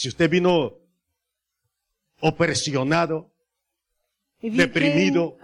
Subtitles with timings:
[0.00, 0.78] Si usted vino
[2.22, 3.30] opresionado,
[4.40, 5.36] Deprimido.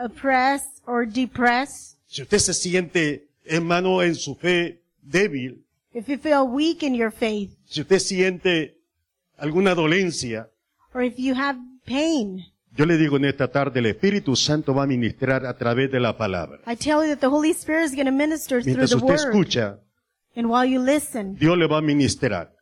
[0.86, 6.82] or depressed, si usted se siente, hermano, en su fe débil, if you feel weak
[6.82, 8.78] in your faith, si usted siente
[9.36, 10.48] alguna dolencia,
[10.94, 12.42] or if you have pain,
[12.74, 16.00] yo le digo en esta tarde, el Espíritu Santo va a ministrar a través de
[16.00, 16.60] la palabra.
[16.66, 19.10] I tell you that the Holy Spirit is going to minister through Mientras the usted
[19.10, 19.34] Word.
[19.34, 19.80] escucha,
[20.34, 22.55] And while you listen, Dios le va a ministrar.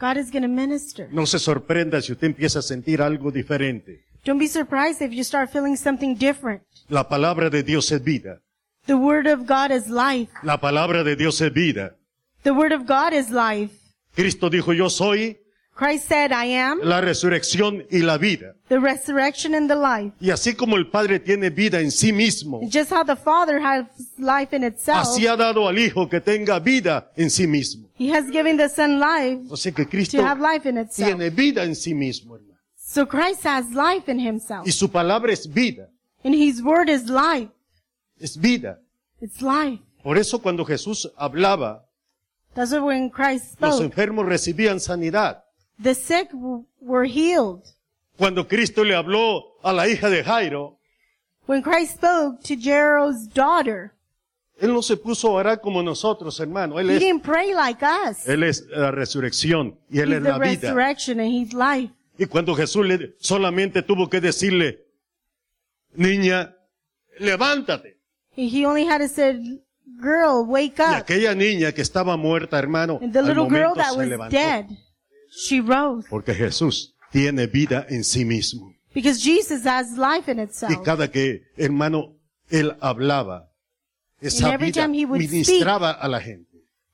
[0.00, 1.08] God is going to minister.
[1.12, 4.06] No se sorprenda si usted empieza a sentir algo diferente.
[4.24, 6.62] Don't be surprised if you start feeling something different.
[6.88, 8.40] La palabra de Dios es vida.
[8.86, 10.32] The Word of God is life.
[10.42, 11.96] La palabra de Dios es vida.
[12.42, 13.74] The Word of God is life.
[14.14, 15.38] Cristo dijo, yo soy
[15.74, 18.54] Christ said, I am la resurrección y la vida.
[18.68, 20.12] the resurrection and the life.
[20.20, 23.86] Y así como el Padre tiene vida en sí mismo, Just how the Father has
[24.18, 27.88] life in itself, así ha dado al Hijo que tenga vida en sí mismo.
[27.98, 31.08] He has given the Son life O sea que to Cristo have life in itself.
[31.08, 32.58] tiene vida en sí mismo, hermano.
[32.76, 34.66] So Christ has life in Himself.
[34.66, 35.88] Y su palabra es vida.
[36.24, 37.50] And His Word is life.
[38.18, 38.80] Es vida.
[39.22, 39.80] It's life.
[40.02, 41.86] Por eso cuando Jesús hablaba,
[42.54, 45.44] That's why when Christ los spoke, enfermos recibían sanidad.
[45.82, 46.28] The sick
[46.80, 47.62] were healed.
[48.18, 50.76] Cuando Cristo le habló a la hija de Jairo,
[51.46, 53.92] When Christ spoke to Jairus' daughter,
[54.60, 56.78] Él no se puso a orar como nosotros, hermano.
[56.78, 58.26] Él He es, didn't pray like us.
[58.28, 60.60] él es la resurrección y Él He's es la vida.
[60.74, 61.92] resurrection and He's life.
[62.18, 64.84] Y cuando Jesús le, solamente tuvo que decirle,
[65.94, 66.54] niña,
[67.18, 67.96] levántate.
[68.36, 69.60] He only had to say,
[70.00, 70.96] girl, wake Y up.
[70.98, 74.08] aquella niña que estaba muerta, hermano, And the al little girl momento that se was
[74.08, 74.30] levantó.
[74.36, 74.66] dead,
[75.30, 76.06] she rose.
[76.08, 78.74] Porque Jesús tiene vida en sí mismo.
[78.94, 80.82] Because Jesus has life in Y itself.
[80.84, 82.16] cada que, hermano,
[82.50, 83.48] Él hablaba,
[84.20, 86.48] esa And every vida time he would ministraba a la gente.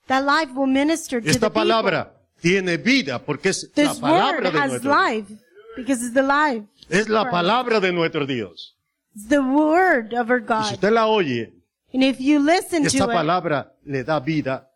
[0.07, 1.63] That life will minister to Esta the people.
[1.63, 5.03] palabra tiene vida porque es la This palabra word de has nuestro Dios.
[5.11, 5.33] life
[5.77, 6.65] because it's the life.
[6.91, 8.77] Es la palabra de nuestro Dios.
[9.15, 10.73] It's the word of our Y si God.
[10.75, 11.53] usted la oye,
[11.95, 14.69] And if you listen esa to it, palabra le da vida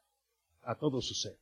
[0.64, 1.36] a todo su ser.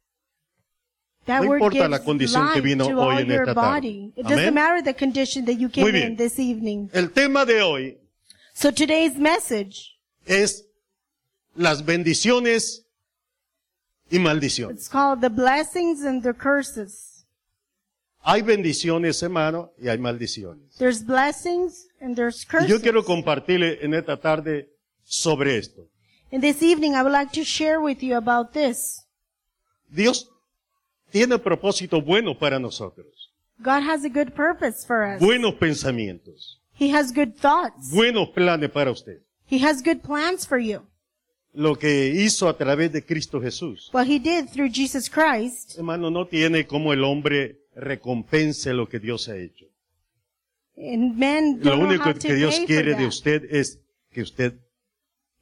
[1.28, 3.80] That no importa la condición que vino hoy en esta tarde.
[3.80, 4.12] body.
[4.16, 4.36] It Amén.
[4.36, 6.08] doesn't matter the condition that you came Muy bien.
[6.08, 6.90] in this evening.
[6.92, 7.98] El tema de hoy
[8.54, 9.96] So today's message,
[10.26, 10.64] es
[11.54, 12.84] las bendiciones
[14.10, 14.76] y maldiciones.
[14.76, 17.24] it's called the blessings and the curses.
[18.24, 20.76] Hay bendiciones, hermano, y hay maldiciones.
[20.76, 22.68] There's blessings and there's Y curses.
[22.68, 24.68] yo quiero compartirle en esta tarde
[25.04, 25.86] sobre esto.
[26.32, 29.04] And this evening I would like to share with you about this.
[29.90, 30.28] Dios
[31.10, 33.32] tiene propósito bueno para nosotros.
[33.60, 35.20] God has a good purpose for us.
[35.20, 36.60] Buenos pensamientos.
[36.78, 37.90] He has good thoughts.
[37.92, 39.20] Buenos planes para usted.
[39.50, 40.82] He has good plans for you.
[41.54, 43.88] Lo que hizo a través de Cristo Jesús.
[43.92, 49.00] What he did through Jesus Christ, Hermano, no tiene como el hombre recompense lo que
[49.00, 49.64] Dios ha hecho.
[50.76, 53.80] and men Lo único que Dios quiere for de usted es
[54.12, 54.54] que usted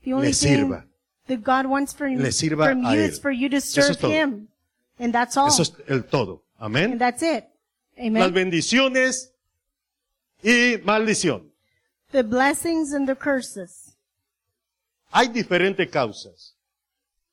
[0.05, 0.87] le sirva.
[1.27, 3.11] that God wants from, Le sirva from a you Él.
[3.11, 4.11] is for you to Eso es serve todo.
[4.13, 4.49] Him.
[4.99, 5.49] And that's all.
[5.49, 6.43] Eso es el todo.
[6.59, 6.99] And Amén.
[6.99, 7.45] that's it.
[7.97, 8.33] Las Amen.
[8.33, 9.33] bendiciones
[10.43, 11.51] y maldición.
[12.13, 13.97] The blessings and the curses.
[15.13, 16.55] Hay diferentes causas.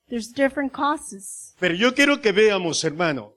[0.09, 1.53] There's different causes.
[1.59, 3.33] Pero yo quiero que veamos, hermano,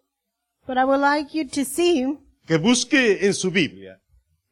[0.67, 4.01] But I would like you to see, que busque en su Biblia,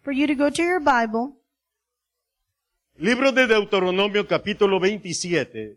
[0.03, 1.37] for you to go to your Bible,
[2.97, 5.77] libro de Deuteronomio capítulo 27,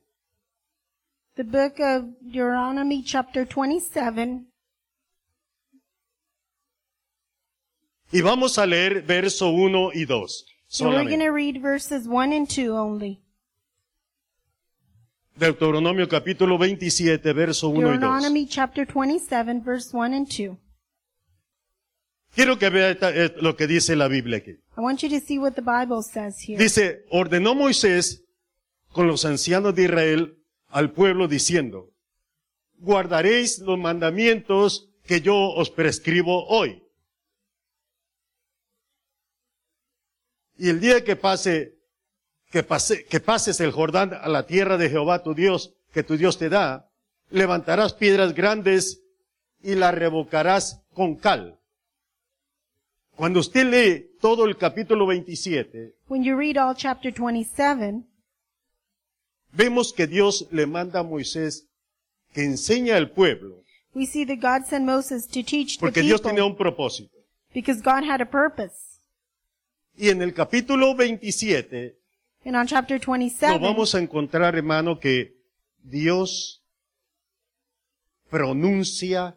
[1.37, 4.47] the book of Deuteronomy chapter 27,
[8.11, 10.45] y vamos a leer verso 1 y 2.
[10.79, 13.21] and we're going to read verses 1 and 2 only.
[15.37, 17.91] Deuteronomio capítulo 27, verso 1 y 2.
[17.91, 20.57] Deuteronomy chapter 27, verse 1 and 2.
[22.33, 24.57] Quiero que vea eh, lo que dice la Biblia aquí.
[24.75, 26.57] I want you to see what the Bible says here.
[26.57, 28.23] Dice, ordenó Moisés
[28.91, 30.36] con los ancianos de Israel
[30.69, 31.91] al pueblo diciendo,
[32.79, 36.83] guardaréis los mandamientos que yo os prescribo hoy.
[40.57, 41.77] Y el día que pase,
[42.51, 46.17] que pase, que pases el Jordán a la tierra de Jehová tu Dios, que tu
[46.17, 46.89] Dios te da,
[47.29, 49.03] levantarás piedras grandes
[49.61, 51.59] y las revocarás con cal.
[53.15, 58.03] Cuando usted lee todo el capítulo 27, When you read all chapter 27,
[59.57, 61.67] vemos que Dios le manda a Moisés
[62.33, 63.63] que enseñe al pueblo,
[63.93, 67.17] we see that God sent Moses to teach the porque Dios tenía people un propósito.
[67.53, 68.99] because God had a purpose.
[69.97, 71.95] Y en el capítulo 27
[72.45, 75.35] And on chapter nos 27, vamos a encontrar, hermano, que
[75.83, 76.61] Dios
[78.29, 79.35] pronuncia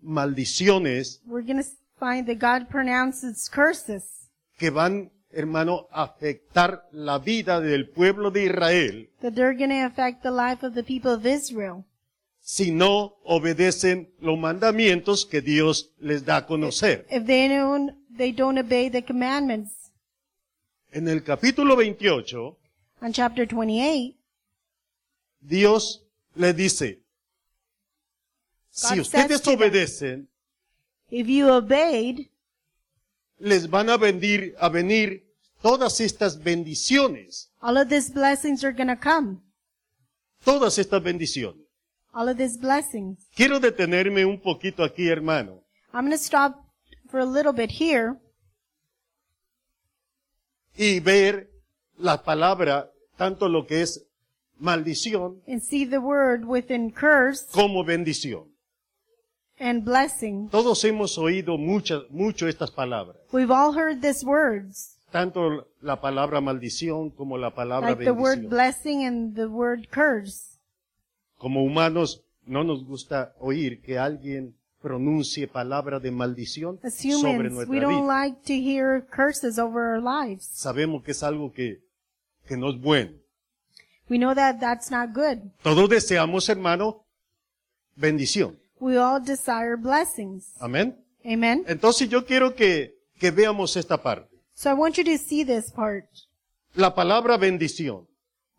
[0.00, 7.60] maldiciones we're going to find that God pronounces curses que van, hermano, afectar la vida
[7.60, 11.26] del pueblo de Israel that they're going to affect the life of the people of
[11.26, 11.84] Israel
[12.40, 17.06] si no obedecen los mandamientos que Dios les da a conocer.
[17.10, 19.90] if they don't they don't obey the commandments.
[20.92, 22.58] En el capítulo 28,
[23.00, 24.16] On chapter 28,
[25.40, 27.02] Dios le dice,
[28.70, 30.28] si God ustedes says to them, obedecen,
[31.10, 32.28] if you obeyed,
[33.42, 35.24] les van a venir, a venir
[35.62, 39.40] todas estas bendiciones, all of these blessings are to come.
[40.44, 41.60] todas estas bendiciones.
[42.14, 43.26] All of these blessings.
[43.34, 46.54] Quiero detenerme un poquito aquí, hermano, I'm going to stop
[47.10, 48.16] for a little bit here
[50.76, 51.50] y ver
[51.98, 54.06] la palabra, tanto lo que es
[54.58, 58.51] maldición and see the word within curse como bendición.
[59.62, 60.48] And blessing.
[60.50, 66.40] Todos hemos oído muchas, mucho estas palabras, We've all heard these words, tanto la palabra
[66.40, 68.50] maldición como la palabra like the word bendición.
[68.50, 70.58] blessing and the word curse.
[71.38, 77.68] Como humanos no nos gusta oír que alguien pronuncie palabra de maldición As sobre humans,
[77.68, 78.06] we nuestra don't vida.
[78.06, 80.48] like to hear curses over our lives.
[80.52, 81.80] Sabemos que es algo que,
[82.48, 83.12] que no es bueno.
[84.10, 85.38] We know that that's not good.
[85.62, 87.04] Todos deseamos, hermano,
[87.96, 88.58] bendición.
[88.82, 90.56] We all desire blessings.
[90.58, 90.96] Amén.
[91.24, 91.64] Amen.
[91.68, 94.28] Entonces yo quiero que, que veamos esta parte.
[94.54, 96.06] So I want you to see this part.
[96.74, 98.08] La palabra bendición.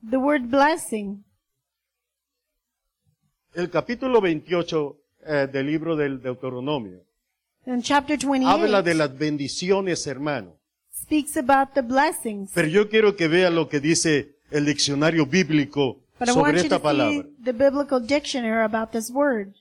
[0.10, 1.26] The word blessing.
[3.54, 7.04] El capítulo 28 eh, del libro del Deuteronomio
[7.66, 10.58] In chapter habla de 28 las bendiciones, hermano.
[10.94, 12.50] speaks about the blessings.
[12.54, 16.56] Pero yo quiero que vea lo que dice el diccionario bíblico But I sobre want
[16.56, 17.24] you esta to palabra.
[17.24, 19.54] see the biblical dictionary about this word.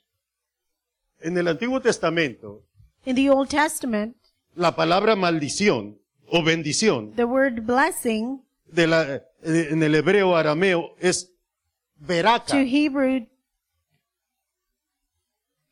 [1.23, 2.63] En el Antiguo Testamento,
[3.05, 4.17] In the Old Testament,
[4.55, 5.99] la palabra maldición
[6.29, 11.33] o bendición the word blessing de la, en el hebreo arameo es
[11.99, 12.47] veraka.
[12.47, 13.27] to Hebrew,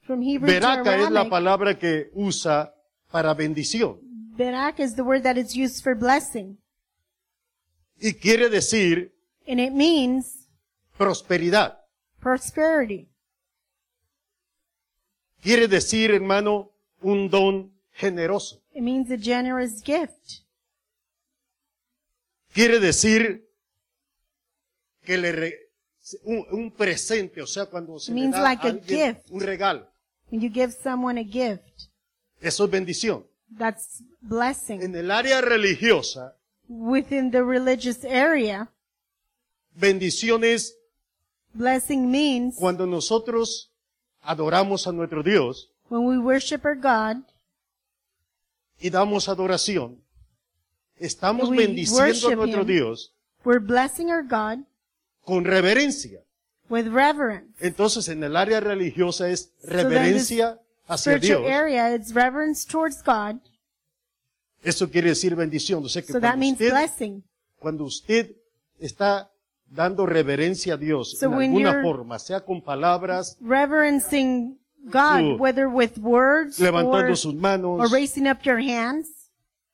[0.03, 2.75] from Hebrew to Veraka es la palabra que usa
[3.11, 3.99] para bendición.
[4.37, 6.59] Barak is the word that is used for blessing.
[8.01, 9.13] Y quiere decir
[9.47, 10.49] And it means
[10.99, 11.77] prosperidad.
[12.21, 13.09] prosperity.
[15.43, 16.71] Quiere decir, hermano,
[17.03, 18.61] un don generoso.
[18.75, 20.43] It means a generous gift.
[22.53, 23.49] Quiere decir
[25.03, 25.59] que le re-
[26.25, 29.31] un, un presente, o sea, cuando se le Means da like a a alguien gift.
[29.31, 29.87] un regalo.
[30.31, 31.89] When you give someone a gift,
[32.41, 33.25] Eso es bendición.
[33.59, 34.83] that's blessing.
[34.83, 36.37] En el área religiosa,
[36.69, 38.73] Within the religious area,
[39.75, 40.77] bendición es
[41.53, 43.70] blessing means cuando nosotros
[44.23, 47.23] adoramos a nuestro Dios when we worship our God,
[48.81, 50.03] y damos adoración,
[50.97, 52.67] estamos We bendiciendo a worship nuestro Him.
[52.67, 53.13] Dios
[53.45, 54.65] we're blessing our God
[55.25, 56.21] con reverencia.
[56.69, 57.53] with reverence.
[57.61, 61.53] Entonces, en el área religiosa es then reverencia hacia Spiritual Dios.
[61.53, 63.41] area, it's reverence towards God.
[64.63, 65.85] Eso quiere decir bendición.
[65.85, 67.25] O sea que So that cuando means usted, blessing.
[67.59, 68.37] cuando usted
[68.79, 69.30] está
[69.71, 75.99] dando reverencia a Dios So en alguna forma, sea con palabras, Reverencing God, whether with
[75.99, 79.31] words levantando or, sus or manos, raising up your hands,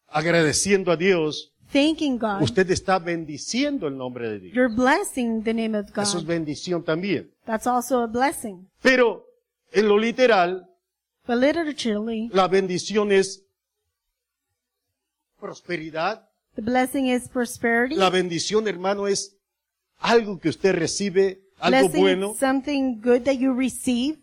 [0.08, 4.54] agradeciendo a Dios, thanking God, usted está bendiciendo el nombre de Dios.
[4.54, 6.26] you're blessing the name of Eso es God.
[6.26, 7.30] bendición también.
[7.46, 8.68] That's also a blessing.
[8.82, 9.24] Pero
[9.72, 10.68] en lo literal,
[11.26, 13.44] But literally, la bendición es
[15.40, 16.28] prosperidad.
[16.54, 17.94] the blessing is prosperity.
[17.96, 19.35] La bendición, hermano, es
[19.98, 22.34] algo que usted recibe, algo Blessing bueno.
[22.38, 24.18] something good that you receive.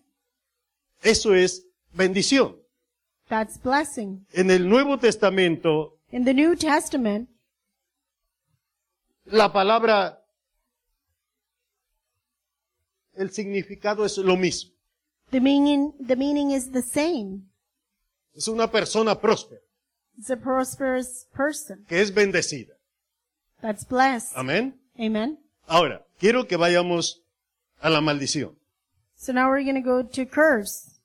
[1.01, 2.55] Eso es bendición.
[3.27, 4.25] That's blessing.
[4.33, 7.27] En el Nuevo Testamento, In the New Testament,
[9.25, 10.19] la palabra,
[13.15, 14.71] el significado es lo mismo.
[15.31, 17.41] the meaning, the meaning is the same.
[18.35, 19.61] Es una persona próspera,
[20.17, 21.85] It's a prosperous person.
[21.87, 22.73] que es bendecida.
[23.61, 24.33] That's blessed.
[24.35, 24.79] Amén.
[24.99, 25.39] Amen.
[25.67, 27.23] Ahora, quiero que vayamos
[27.79, 28.57] a la maldición.
[29.15, 30.99] So now we're going to go to curse.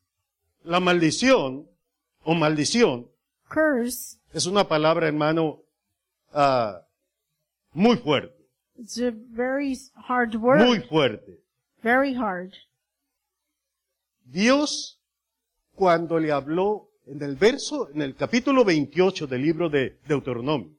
[0.65, 1.69] La maldición
[2.25, 3.09] o maldición
[3.49, 5.62] Curse, es una palabra, hermano,
[6.35, 6.83] ah,
[7.73, 8.35] muy fuerte,
[8.77, 10.61] it's a very hard word.
[10.61, 11.41] muy fuerte.
[11.83, 12.53] Very hard.
[14.25, 15.00] Dios,
[15.75, 20.77] cuando le habló en el verso, en el capítulo 28 del libro de Deuteronomio,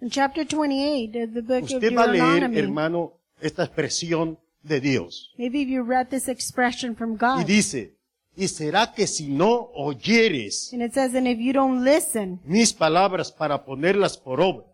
[0.00, 4.80] In chapter 28 of the book of usted va a leer, hermano, esta expresión de
[4.80, 5.32] Dios.
[5.38, 7.94] maybe you read this expression from Y God, dice,
[8.36, 12.72] y será que si no oyeres And it says, and if you don't listen, mis
[12.72, 14.64] palabras para ponerlas por obra,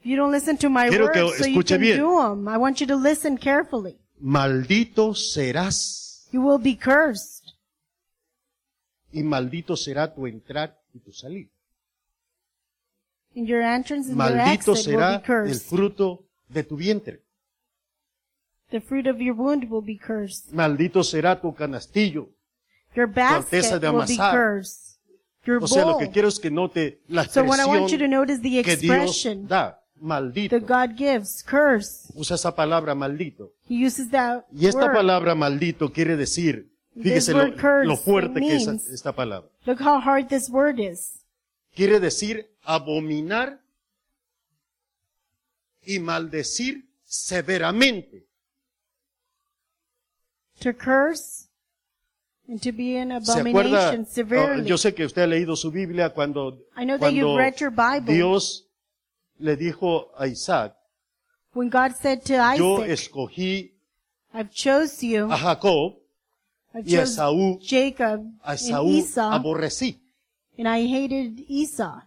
[0.00, 1.98] if you don't listen to my Quiero que words so you escuche can bien.
[1.98, 3.96] do them, I want you to listen carefully.
[4.20, 7.44] maldito serás You will be cursed.
[9.12, 11.48] y maldito será tu entrar y tu salir.
[13.36, 15.62] And your entrance and your Maldito exit will será be el cursed.
[15.68, 17.22] fruto de tu vientre.
[18.70, 20.52] The fruit of your wound will be cursed.
[20.52, 22.28] Maldito será tu canastillo.
[22.94, 24.98] Your basket de will be cursed.
[25.46, 26.12] Your O sea, lo que bowl.
[26.12, 28.62] quiero es que note la So what I want you to expresión note is the
[28.62, 28.82] que Dios
[29.16, 29.78] expression da.
[30.00, 30.50] Maldito.
[30.50, 32.12] that God gives, curse.
[32.14, 33.52] Usa esa palabra maldito.
[33.68, 34.94] He uses that Y esta word.
[34.94, 37.46] palabra maldito quiere decir, fíjese lo,
[37.84, 39.50] lo fuerte que es esta palabra.
[39.66, 41.24] Look how hard this word is.
[41.74, 43.60] Quiere decir abominar
[45.82, 48.27] y maldecir severamente.
[50.60, 51.46] To curse
[52.48, 53.90] and to be an ¿Se acuerda?
[53.90, 54.64] abomination Oh, severely.
[54.66, 57.56] yo sé que usted ha leído su Biblia cuando, I know that you've cuando read
[57.60, 58.12] your Bible.
[58.14, 58.66] Dios
[59.38, 60.74] le dijo a Isaac,
[61.54, 63.72] When God said to yo Isaac, escogí
[64.34, 65.96] I've chose you, a Jacob
[66.74, 70.00] I've y a Esaú, Jacob a Esaú Esau, aborrecí.
[70.58, 72.00] and I hated Esau.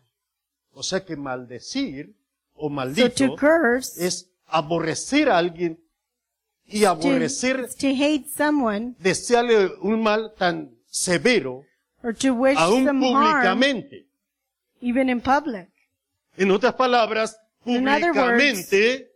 [0.74, 2.14] O sea que maldecir
[2.56, 5.80] o So maldito to curse, es aborrecer a alguien
[6.72, 11.64] y to, aborrecer, to hate someone, desearle un mal tan severo,
[12.04, 14.08] or to wish aún harm, públicamente.
[14.82, 15.70] even in public.
[16.38, 19.10] En otras palabras, públicamente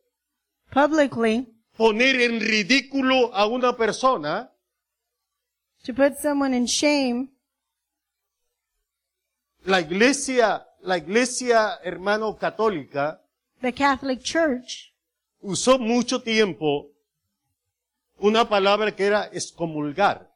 [0.71, 1.47] Publicly,
[1.77, 4.51] poner en ridículo a una persona
[5.83, 7.29] to put someone in shame,
[9.65, 13.21] la iglesia, la iglesia hermano católica
[13.61, 14.93] the Catholic Church
[15.41, 16.91] usó mucho tiempo
[18.19, 20.31] una palabra que era excomulgar.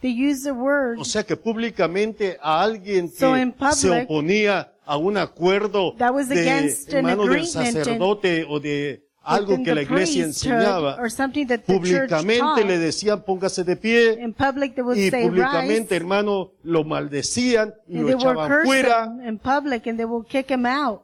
[0.00, 4.72] they use the word O sea que públicamente a alguien que So public, se oponía
[4.84, 10.24] a un acuerdo That was de hermano del sacerdote o de algo que la iglesia
[10.24, 16.52] enseñaba, or something that the church públicamente le decían póngase de pie y públicamente hermano
[16.62, 19.04] lo maldecían y lo echaban fuera.
[19.04, 21.02] him in public, and they will kick him out.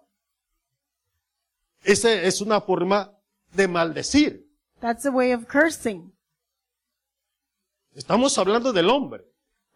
[1.84, 3.12] Esa es una forma
[3.54, 4.45] de maldecir.
[4.86, 6.12] That's a way of cursing.
[7.92, 9.24] Estamos hablando del hombre.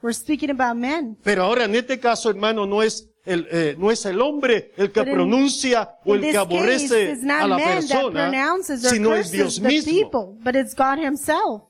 [0.02, 1.18] We're speaking about men.
[1.24, 4.92] Pero ahora en este caso, hermano, no es el, eh, no es el hombre el
[4.92, 8.84] que But in- pronuncia o el que case, aborrece it's a not la persona, pronounces
[8.84, 10.10] or sino es Dios curses the mismo.
[10.10, 11.62] people, but it's God himself.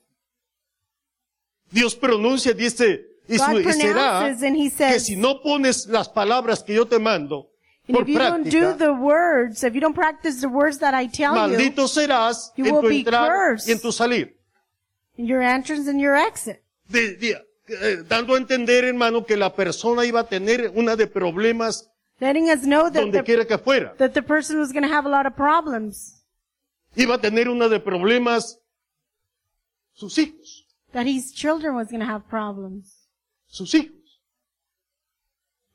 [1.71, 5.87] Dios pronuncia, dice, y, su- y será pronounces and he que says, si no pones
[5.87, 7.50] las palabras que yo te mando
[7.91, 10.79] and por if you don't do práctica, the words, if you don't practice the words
[10.79, 13.67] that I tell you, maldito serás you en will tu be entrar cursed.
[13.67, 14.35] y en tu salir.
[15.17, 16.63] in your entrance and your exit.
[16.89, 21.07] De- de- eh, dando a entender, hermano, que la persona iba a tener una de
[21.07, 21.87] problemas
[22.19, 23.95] Letting us know that donde the, quiera que fuera.
[23.97, 26.23] that the person was going to have a lot of problems.
[26.95, 28.57] Iba a tener una de problemas
[29.93, 30.65] sus hijos.
[30.93, 33.07] That his children was going to have problems.
[33.47, 34.21] sus hijos.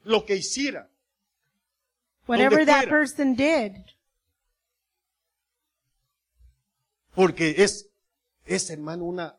[0.04, 0.88] Lo que hiciera.
[2.26, 2.90] Whatever that fuera.
[2.90, 3.72] person did.
[7.14, 7.88] Porque es,
[8.44, 9.36] es hermano una,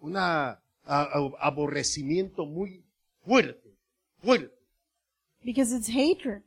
[0.00, 2.82] una a- a- aborrecimiento muy
[3.24, 3.74] fuerte,
[4.22, 4.54] fuerte.
[5.44, 6.42] Because it's hatred.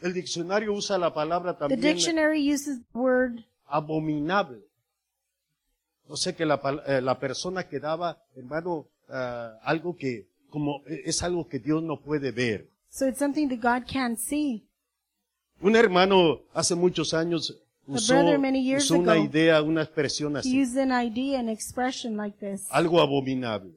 [0.00, 4.62] El diccionario usa la palabra The también dictionary uses the word abominable.
[6.08, 11.22] O sea que la, eh, la persona que daba, hermano, ah, algo que, como, es
[11.22, 12.69] algo que Dios no puede ver.
[12.90, 14.66] So it's something that God can't see.
[15.62, 17.54] Un hermano hace muchos años
[17.86, 20.60] usó, brother many years usó una ago, idea, una expresión así.
[20.60, 22.66] used an idea, an expression like this.
[22.70, 23.72] algo abominable.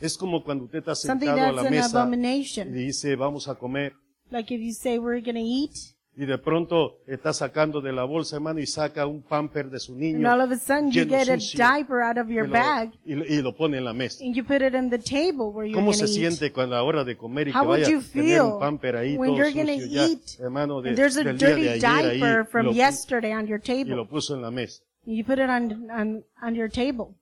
[0.00, 3.94] Es como cuando usted está sentado a la mesa y dice, vamos a comer.
[4.30, 8.34] Like if you say we're to eat, Y de pronto está sacando de la bolsa,
[8.34, 10.28] hermano, y saca un pamper de su and niño.
[10.28, 13.14] all of a sudden you get a diaper out of y your lo- bag, y,
[13.14, 14.24] lo, y lo pone en la mesa.
[14.24, 16.10] and you put it on the table where you're ¿Cómo se eat.
[16.10, 18.42] siente cuando a la hora de comer y que How would vaya you a tener
[18.42, 21.48] un pamper ahí when todo sucio ya, eat hermano, de, And there's a del día
[21.50, 23.94] de dirty ayer ahí, diaper y from lo, yesterday on your y table.
[23.94, 24.82] lo puso en la mesa.
[25.06, 27.14] And you put it on, on, on your table.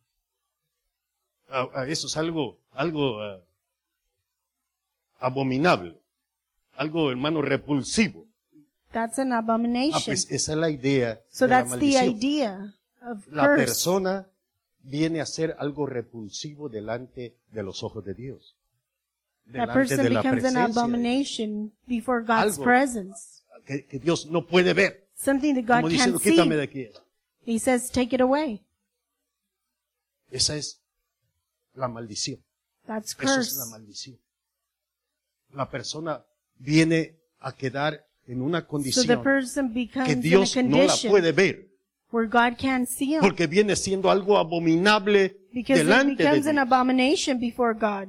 [1.50, 3.40] Ah, ah, eso es algo, algo ah,
[5.20, 5.94] abominable.
[6.78, 8.25] Algo, hermano, repulsivo.
[8.96, 10.02] That's an Ah, abomination.
[10.06, 12.16] pues esa es la idea so de la that's the maldición.
[12.16, 13.64] idea of La curse.
[13.66, 14.26] persona
[14.84, 18.56] viene a ser algo repulsivo delante de los ojos de Dios.
[19.48, 22.64] That Delante person de la becomes an de- abomination before God's Algo.
[22.64, 23.42] presence.
[23.66, 25.06] que, que Dios no puede ver.
[25.14, 26.86] Something that God Como diciendo, can't quítame de see.
[26.86, 26.92] aquí.
[27.44, 28.62] He says, take it away.
[30.30, 30.80] Esa es
[31.74, 32.42] la maldición.
[32.86, 33.56] That's Eso es curse.
[33.58, 34.18] la maldición.
[35.52, 36.24] La persona
[36.58, 40.62] viene a quedar en una So the condición person becomes que in a Dios no
[40.62, 41.68] la condition puede ver,
[42.10, 46.46] where God can't see him porque viene siendo algo abominable because it delante de becomes
[46.46, 46.66] an Dios.
[46.66, 48.08] abomination before God.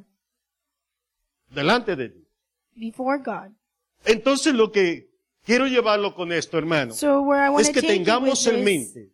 [1.54, 2.26] Delante de Dios.
[2.76, 3.52] Before God.
[4.06, 5.10] Entonces lo que
[5.46, 9.10] quiero llevarlo con esto, hermano, So where I want es to que tengamos en mente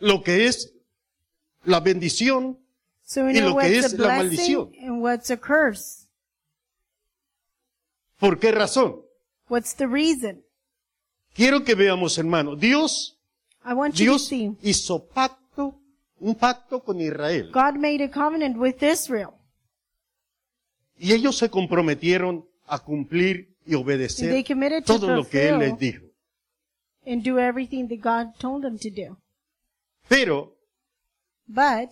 [0.00, 0.72] lo que es
[1.64, 2.58] la bendición
[3.02, 4.70] so y lo que es la maldición.
[4.80, 6.07] and what's a curse.
[8.18, 9.00] ¿Por qué razón?
[9.48, 10.44] What's the reason?
[11.34, 13.18] Quiero que veamos, hermano, Dios,
[13.64, 14.56] I want you to Dios see.
[14.62, 15.80] hizo pacto,
[16.18, 17.50] un pacto con Israel.
[17.52, 19.30] God made a covenant with Israel.
[20.98, 25.48] Y ellos se comprometieron a cumplir y And they obedecer committed to todo lo que
[25.48, 26.04] Él les dijo.
[27.06, 29.16] and do everything that God told them to do.
[30.08, 30.54] Pero
[31.46, 31.90] But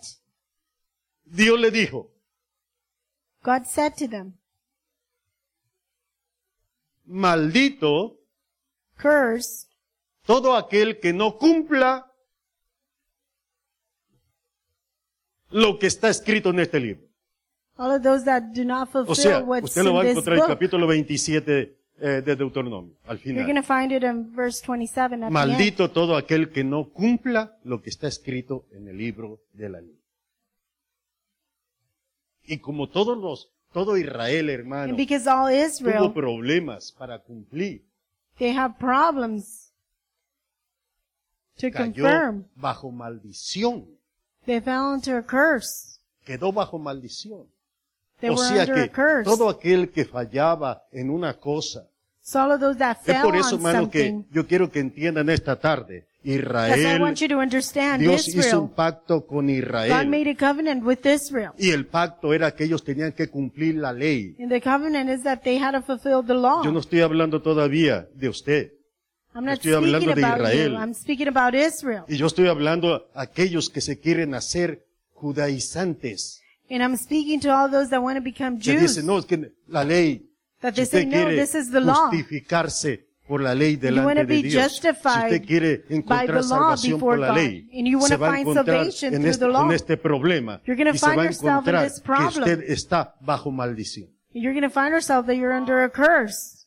[1.24, 2.10] Dios le dijo,
[3.42, 4.34] God said to them,
[7.06, 8.18] maldito
[9.00, 9.66] curse
[10.24, 12.12] todo aquel que no cumpla
[15.50, 17.06] lo que está escrito en este libro.
[17.78, 20.36] all of those that do not fulfill O sea, what's usted lo va a encontrar
[20.36, 23.54] en el capítulo 27 eh, de Deuteronomio, al You're final.
[23.54, 25.32] to find it in verse 27 at the end.
[25.32, 29.80] Maldito todo aquel que no cumpla lo que está escrito en el libro de la
[29.80, 29.98] ley.
[32.44, 37.84] Y como todos los, todo Israel, hermano, And because all tuvo Israel, problemas para cumplir,
[38.38, 39.70] they have problems
[41.58, 42.44] to cayó confirm.
[42.54, 43.86] bajo maldición,
[44.46, 46.00] They fell into a curse.
[46.24, 47.46] quedó bajo maldición.
[48.20, 49.24] They o were sea under a que curse.
[49.24, 51.86] todo aquel que fallaba en una cosa,
[52.22, 54.32] So all of those that es fell por eso, on hermano, que something.
[54.32, 58.38] yo quiero que entiendan esta tarde, Why I Israel, want you to understand Dios hizo
[58.38, 58.70] un Israel.
[58.74, 60.08] pacto con God Israel.
[60.08, 61.52] made a covenant with Israel.
[61.58, 64.34] Y el pacto era que ellos tenían que cumplir la ley.
[64.40, 66.64] And the covenant is that they had to fulfill the law.
[66.64, 68.72] Yo no estoy hablando todavía de usted.
[69.34, 70.72] I'm not estoy hablando speaking de about Israel.
[70.72, 70.78] you.
[70.78, 72.04] I'm speaking about Israel.
[72.08, 76.40] Y yo estoy hablando a aquellos que se quieren hacer judaizantes.
[76.68, 78.82] And I'm speaking to all those that want to become Que Jews.
[78.96, 80.28] dicen, no, es que la ley,
[80.60, 82.10] That si they say, no, quiere this is the law.
[82.10, 87.32] justificarse por la ley delante de Dios, si usted quiere by encontrar salvación por la
[87.32, 87.68] ley,
[88.00, 89.62] se va a encontrar en este, the law.
[89.62, 90.60] con este problema.
[90.66, 94.10] Gonna Y se va a encontrar que usted está bajo maldición.
[94.32, 96.66] You're going to find yourself that you're under a curse.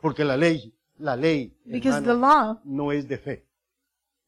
[0.00, 3.44] Porque la ley, la ley, Because hermano, the law no es de fe.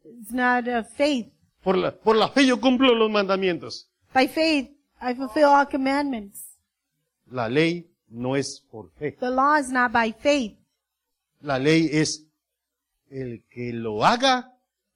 [0.05, 1.31] is not a faith.
[1.63, 3.89] Por la, por la fe yo cumplo los mandamientos.
[4.13, 6.57] By faith, I fulfill all commandments.
[7.31, 9.17] La ley no es por fe.
[9.19, 10.57] The law is not by faith.
[11.45, 12.27] La ley es
[13.11, 14.51] el que lo haga,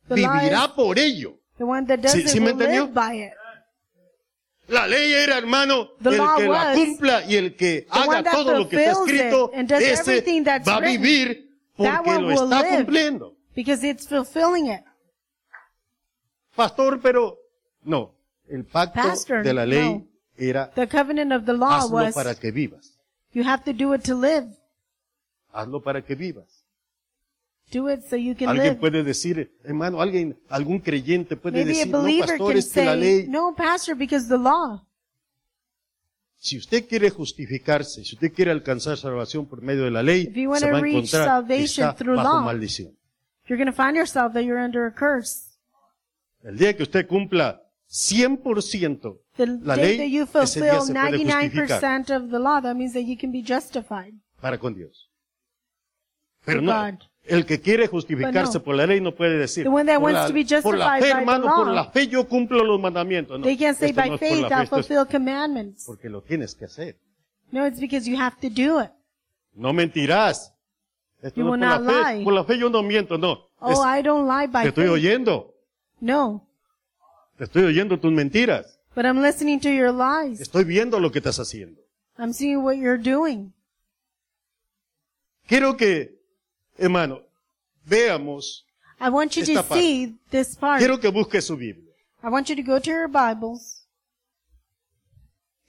[0.09, 1.39] vivirá por ello.
[1.59, 2.91] The one that does Sí- sí me entendió?
[4.69, 8.69] La ley era, hermano, The el que la cumpla y el que haga todo lo
[8.69, 13.37] que está escrito, ese va a vivir porque lo está cumpliendo.
[13.55, 14.81] Because it's fulfilling it.
[16.57, 17.39] Pastor, pero
[17.83, 18.15] no.
[18.49, 20.07] El pacto Pastor, de la ley no.
[20.37, 22.99] era The covenant of the law hazlo was para que vivas.
[23.33, 24.47] you have to do it to live.
[25.59, 26.65] Hazlo para que vivas.
[27.73, 28.81] Do it so you can Alguien live.
[28.81, 32.85] puede decir, hermano, alguien, algún creyente puede Maybe a decir, no, pastor, can es que
[32.85, 34.87] la ley, no, pastor, because the law.
[36.37, 40.37] si usted quiere justificarse, si usted quiere alcanzar salvación por medio de la ley, If
[40.37, 42.45] you wanna se va a encontrar que está bajo law.
[42.45, 42.97] maldición.
[43.49, 45.59] You're going to find yourself that you're under a curse.
[46.45, 51.13] El día que usted cumpla 100% The la ley, ese día se puede justificar
[52.05, 54.15] 99% of the law, that means that you can be justified.
[54.41, 55.08] para con Dios.
[56.49, 58.65] Pero no, el que quiere justificarse no.
[58.65, 60.77] por la ley no puede decir, The one that por, wants la, to be por
[60.79, 61.57] la justified fe, hermano, law.
[61.57, 63.39] por la fe yo cumplo los mandamientos.
[63.39, 65.85] No, They can't say by no faith es fulfill commandments.
[65.87, 66.97] porque lo tienes que hacer.
[67.51, 68.91] No, it's because you have to do it.
[69.55, 70.55] No mentirás.
[71.21, 72.15] Esto You no will por not la fe.
[72.17, 72.25] lie.
[72.25, 73.39] Por la fe yo no miento, no.
[73.61, 74.93] Oh, Es- I don't lie te by estoy faith.
[74.95, 75.55] oyendo.
[76.01, 76.49] No,
[77.37, 78.79] Te estoy oyendo tus mentiras.
[78.95, 80.41] but I'm listening to your lies.
[80.41, 81.81] Estoy viendo lo que estás haciendo.
[82.19, 83.53] I'm seeing what you're doing.
[85.47, 86.18] Quiero que,
[86.79, 87.21] hermano,
[87.85, 88.65] veamos.
[89.01, 89.81] I want you to Esta parte.
[89.83, 90.79] see this part.
[90.79, 91.93] Quiero que busque su Biblia.
[92.23, 93.85] I want you to go to your Bibles,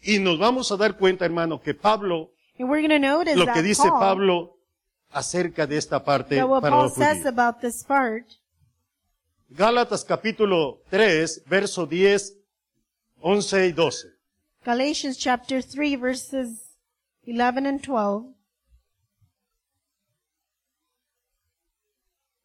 [0.01, 3.45] Y nos vamos a dar cuenta, hermano, que Pablo, and we're going to notice lo
[3.45, 4.57] that que dice Paul, Pablo
[5.11, 7.25] acerca de esta parte that what para Paul los says judíos.
[7.27, 8.25] about this part,
[9.49, 12.33] Gálatas capítulo 3, verso 10,
[13.21, 14.07] 11 y 12.
[14.63, 16.75] Galatians chapter 3 verses
[17.25, 18.33] 11 and 12.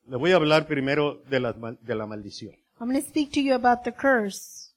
[0.06, 2.54] Le voy a hablar primero de la, de la maldición.
[2.80, 4.72] I'm going to speak to you about the curse.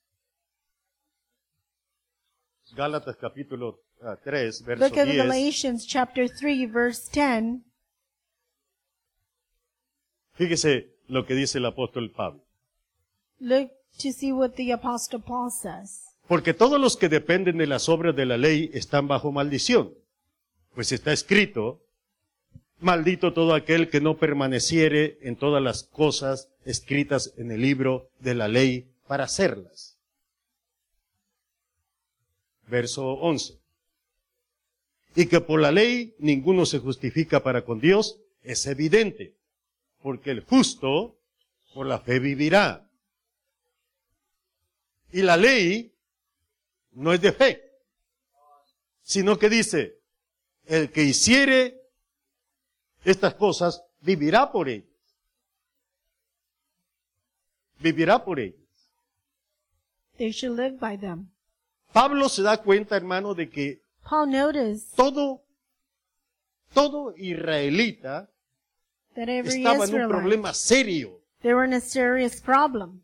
[2.75, 5.17] Gálatas capítulo ah, 3, verso Look at 10.
[5.17, 7.63] Galatians chapter 3 verse 10.
[10.33, 12.43] Fíjese lo que dice el apóstol Pablo.
[13.39, 16.03] Look to see what the apostle Paul says.
[16.27, 19.93] Porque todos los que dependen de las obras de la ley están bajo maldición.
[20.75, 21.81] Pues está escrito,
[22.79, 28.35] maldito todo aquel que no permaneciere en todas las cosas escritas en el libro de
[28.35, 29.97] la ley para hacerlas.
[32.67, 33.57] Verso 11.
[35.15, 39.33] Y que por la ley ninguno se justifica para con Dios es evidente,
[40.01, 41.17] porque el justo
[41.73, 42.87] por la fe vivirá.
[45.11, 45.93] Y la ley
[46.91, 47.71] no es de fe,
[49.01, 49.99] sino que dice,
[50.65, 51.86] el que hiciere
[53.03, 54.85] estas cosas vivirá por ellas.
[57.79, 58.55] Vivirá por ellas.
[60.17, 61.29] They should live by them.
[61.93, 65.41] Pablo se da cuenta, hermano, de que Paul noticed todo,
[66.73, 68.29] todo israelita
[69.15, 71.21] that every estaba en un problema serio.
[71.41, 73.03] they were in a serious problem.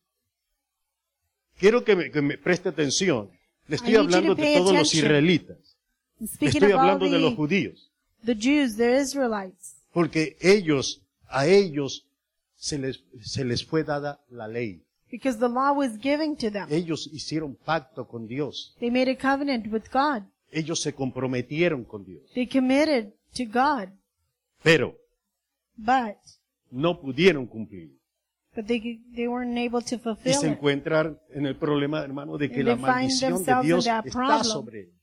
[1.59, 3.29] Quiero que me, que me preste atención.
[3.67, 5.05] Le estoy I hablando de todos los attention.
[5.05, 5.77] israelitas.
[6.19, 7.91] I'm speaking Estoy hablando de los the, judíos.
[8.25, 9.72] the Jews, the Israelites.
[9.93, 12.07] Porque ellos, a ellos,
[12.55, 14.83] se les, se les fue dada la ley.
[15.11, 16.67] Because the law was given to them.
[16.71, 18.75] Ellos hicieron pacto con Dios.
[18.79, 20.23] They made a covenant with God.
[20.51, 22.23] Ellos se comprometieron con Dios.
[22.33, 23.89] They committed to God.
[24.63, 24.95] Pero
[25.75, 26.17] But,
[26.71, 27.91] no pudieron cumplir.
[28.55, 30.53] but they, they weren't able to Y fulfill se it.
[30.53, 34.93] encuentran en el problema, hermano, de que la maldición de Dios está sobre ellos.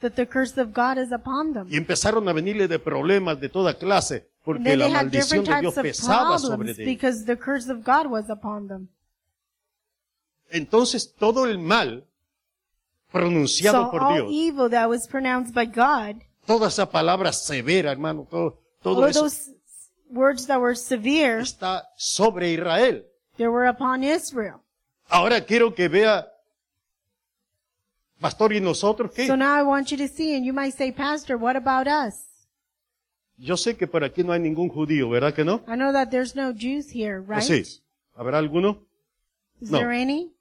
[0.00, 1.66] That the curse of God is upon them.
[1.70, 5.74] Y empezaron a venirle de problemas de toda clase, And porque la maldición de Dios
[5.74, 6.84] pesaba sobre ellos.
[6.84, 8.88] because the curse of God was upon them.
[10.50, 12.04] Entonces todo el mal
[13.10, 17.90] pronunciado So por all Dios, evil that was pronounced by God, toda esa palabra severa,
[17.90, 19.50] hermano, todo, todo eso those
[20.10, 23.02] words that were severe, está sobre Israel.
[23.36, 24.60] they were upon Israel.
[25.08, 26.26] Ahora quiero que vea,
[28.20, 29.26] pastor, ¿y nosotros qué?
[29.26, 32.22] So now I want you to see, and you might say, Pastor, what about us?
[33.38, 35.62] Yo sé que por aquí no hay ningún judío, ¿verdad que no?
[35.68, 37.42] I know that there's no Jews here, ¿O right?
[37.42, 37.82] sí?
[38.14, 38.86] ¿Habrá alguno?
[39.60, 39.78] Is No.
[39.78, 40.32] there any?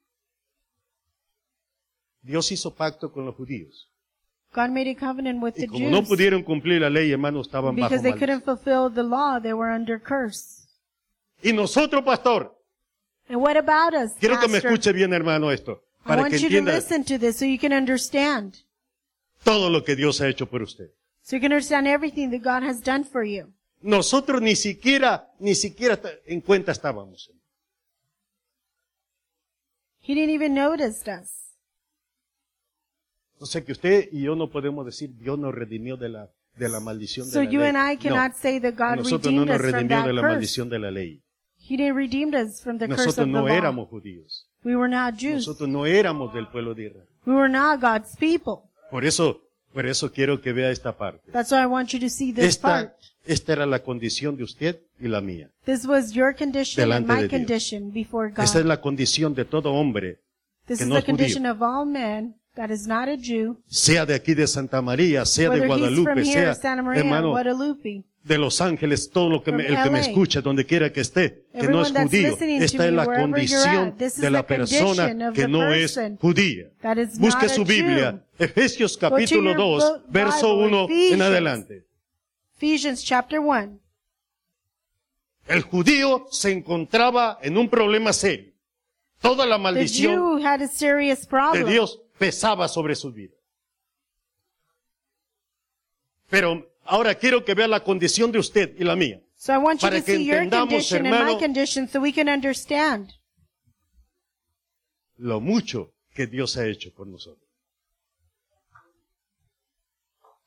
[2.22, 3.90] Dios hizo pacto con los judíos.
[4.54, 6.08] God made a covenant with Y the como no Jews.
[6.10, 8.42] pudieron cumplir la ley, hermano, estaban bajo Because they maldición.
[8.42, 10.66] couldn't fulfill the law, they were under curse.
[11.44, 12.52] Y nosotros, pastor,
[13.28, 14.72] And what about us, quiero que me Pastor?
[14.72, 17.46] escuche bien, hermano, esto, I para want que you to entienda listen to this so
[17.46, 18.58] you can understand.
[19.44, 20.90] todo lo que Dios ha hecho por usted.
[21.24, 23.52] So you can understand everything that God has done for you.
[23.82, 27.32] Nosotros ni siquiera, ni siquiera en cuenta estábamos.
[30.02, 31.32] He didn't even notice us.
[33.40, 36.70] O sea que usted y yo no podemos decir Dios nos redimió de la, de
[36.70, 37.70] la maldición So de la you ley.
[37.70, 40.06] and I cannot no, say that God nosotros no redeemed nos us from redimió that
[40.08, 40.34] de la curse.
[40.34, 41.22] maldición de la ley.
[41.68, 43.50] He didn't redeem us from the curse Nosotros of the no law.
[43.50, 44.46] éramos judíos.
[44.64, 45.48] We were not Jews.
[45.48, 47.08] Nosotros no éramos del pueblo de Israel.
[47.26, 48.70] We were not God's people.
[48.92, 49.42] Por eso,
[49.74, 51.32] por eso quiero que vea esta parte.
[51.32, 52.94] That's why I want you to see this Esta, part.
[53.26, 55.50] esta era la condición de usted y la mía.
[55.66, 58.44] This was your condition and my de condition before God.
[58.46, 60.20] Esta es la condición de todo hombre,
[60.68, 61.18] This que is no the es judío.
[61.18, 65.26] condition of all men that is not a Jew, sea de aquí de Santa María,
[65.26, 68.04] sea de whether he's from Guadalupe, here, sea, Santa Maria, hermano, Guadalupe.
[68.26, 71.46] De Los Ángeles, todo lo que me- el que me escucha, donde quiera que esté,
[71.54, 72.36] que no es judío.
[72.64, 76.66] Esta es la condición de la persona que no es judía.
[77.20, 78.26] Busque su Biblia.
[78.40, 81.86] Efesios capítulo your 2, book, verso Bible, 1 en adelante.
[82.58, 83.80] Ephesians chapter 1.
[85.48, 88.52] El judío se encontraba en un problema serio.
[89.22, 90.16] Toda la maldición
[91.54, 91.64] de.
[91.64, 93.36] Dios pesaba sobre su vida.
[96.28, 99.22] Pero ahora quiero que vea la condición de usted y la mía.
[99.36, 101.88] So I want you Para to que see your entendamos, condition and my hermano, condition
[101.90, 103.12] so we can understand
[105.18, 107.48] Lo mucho que Dios ha hecho por nosotros.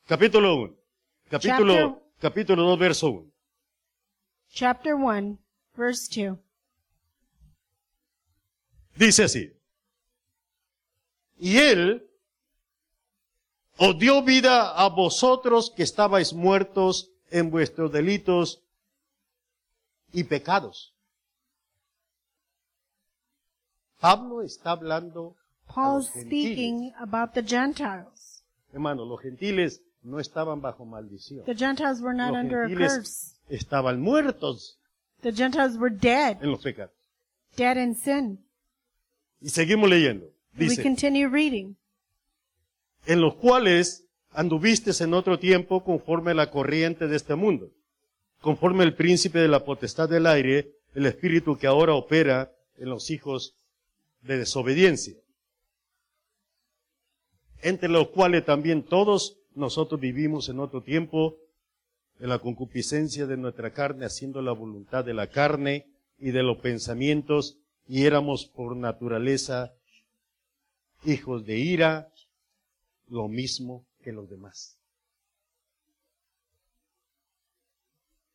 [0.07, 0.75] Capítulo 1.
[1.31, 3.33] Capítulo, Chapter- capítulo 2, verso 1.
[4.51, 5.39] chapter 1,
[5.77, 6.39] verse 2.
[8.97, 9.53] Dice así.
[11.39, 12.08] Y Él
[13.79, 18.63] os dio vida a vosotros que estabais muertos en vuestros delitos
[20.13, 20.95] y pecados.
[24.01, 25.37] Pablo está hablando,
[25.67, 26.09] gentiles.
[26.27, 28.43] speaking about the Gentiles.
[28.73, 31.45] hermano, los gentiles no estaban bajo maldición.
[31.45, 33.35] The Gentiles were not Los under a curse.
[33.49, 34.79] estaban muertos
[35.21, 36.93] The Gentiles were dead, en los pecados.
[37.57, 38.45] dead in sin.
[39.41, 40.27] Y seguimos leyendo.
[40.57, 41.77] We Dice, continue reading.
[43.09, 47.71] En los cuales anduviste en otro tiempo conforme a la corriente de este mundo,
[48.43, 53.11] conforme el príncipe de la potestad del aire, el espíritu que ahora opera en los
[53.11, 53.55] hijos
[54.21, 55.15] de desobediencia,
[57.63, 61.37] entre los cuales también todos nosotros vivimos en otro tiempo
[62.21, 65.87] en la concupiscencia de nuestra carne, haciendo la voluntad de la carne
[66.19, 67.57] y de los pensamientos,
[67.89, 69.73] y éramos por naturaleza
[71.07, 72.13] hijos de ira,
[73.09, 74.77] lo mismo que los demás.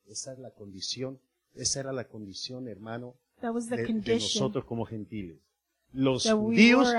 [0.06, 1.20] Esa es la condición,
[1.56, 5.38] esa era la condición, hermano, That was the de, de nosotros como gentiles.
[5.92, 6.92] Los we judíos.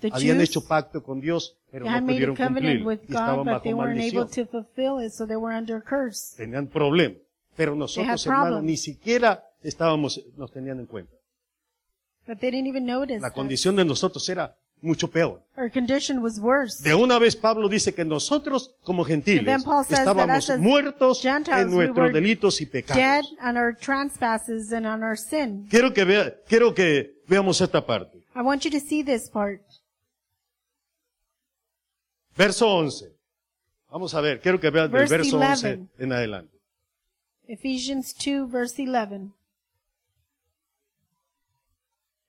[0.00, 3.72] The habían hecho pacto con Dios, pero no pudieron covenant cumplir estaban God, but they
[3.72, 4.46] bajo weren't able maldición.
[4.46, 6.36] to fulfill it, so they were under curse.
[6.36, 7.18] Tenían problemas.
[7.56, 11.14] Pero nosotros, hermanos, ni siquiera estábamos, nos tenían en cuenta.
[12.26, 13.34] But they didn't even notice La that.
[13.34, 15.40] condición de nosotros era mucho peor.
[15.72, 16.82] Condition was worse.
[16.82, 19.46] De una vez Pablo dice que nosotros como gentiles
[19.88, 23.32] estábamos muertos Gentiles, en nuestros delitos y Dead pecados.
[23.42, 25.66] on our trespasses and on our sin.
[25.68, 28.18] Quiero que vea, quiero que veamos esta parte.
[28.36, 29.62] I want you to see this part.
[32.36, 33.12] Verso 11.
[33.90, 35.88] Vamos a ver, quiero que vean del Verse verso 11 11.
[35.98, 36.58] en adelante.
[37.46, 39.32] Ephesians 2 verse 11.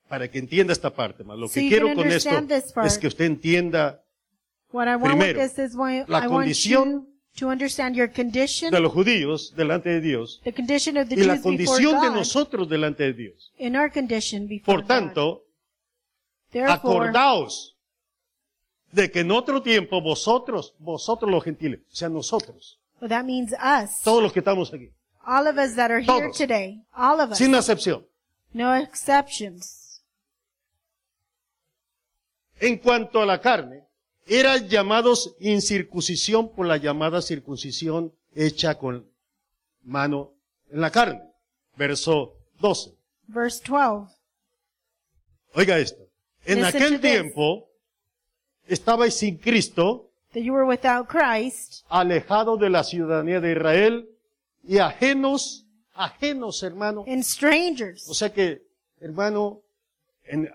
[0.08, 1.38] Para que entienda esta parte, más.
[1.38, 2.30] Lo So que quiero con esto
[2.84, 4.04] es que usted entienda
[4.72, 5.40] Primero,
[6.08, 10.54] la I condición you to understand your condition, de los judíos delante de Dios the
[10.54, 13.52] condition of the y la Jews before condición de God, nosotros delante de Dios.
[13.58, 15.44] in our condition before Por tanto,
[16.54, 16.70] God.
[16.70, 17.76] Acordaos
[18.92, 23.54] de que en otro tiempo vosotros, vosotros los gentiles, o sea, nosotros, well, that means
[23.54, 24.90] us, todos los que estamos aquí,
[25.26, 26.38] all of us that are here Todos.
[26.38, 28.06] today, all of us, sin excepción,
[28.54, 29.82] no exceptions.
[32.60, 33.84] En cuanto a la carne,
[34.28, 39.08] eran llamados incircuncisión por la llamada circuncisión hecha con
[39.84, 40.34] mano
[40.72, 41.22] en la carne.
[41.78, 42.96] Verso 12.
[43.28, 44.14] Verse 12.
[45.54, 46.02] Oiga esto.
[46.46, 47.68] En Listen aquel tiempo
[48.68, 54.10] estabais sin Cristo, That you were without Christ, alejados de la ciudadanía de Israel
[54.64, 57.06] y ajenos, ajenos, hermano.
[57.08, 58.08] and strangers.
[58.10, 58.62] O sea que,
[59.00, 59.62] hermano,
[60.26, 60.50] en-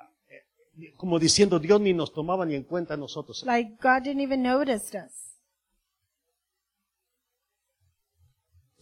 [0.97, 3.43] como diciendo, Dios ni nos tomaba ni en cuenta a nosotros.
[3.45, 5.13] Like God didn't even notice us.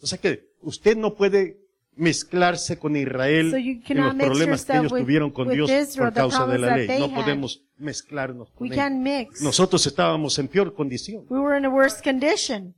[0.03, 1.59] O sea que usted no puede
[1.97, 6.15] mezclarse con Israel So en los problemas que ellos with- tuvieron con Dios Israel, por
[6.15, 6.87] causa de la ley.
[7.01, 7.15] No had.
[7.17, 9.41] podemos mezclarnos con We ellos.
[9.43, 12.75] Nosotros estábamos en peor condición, We were in a worse condition.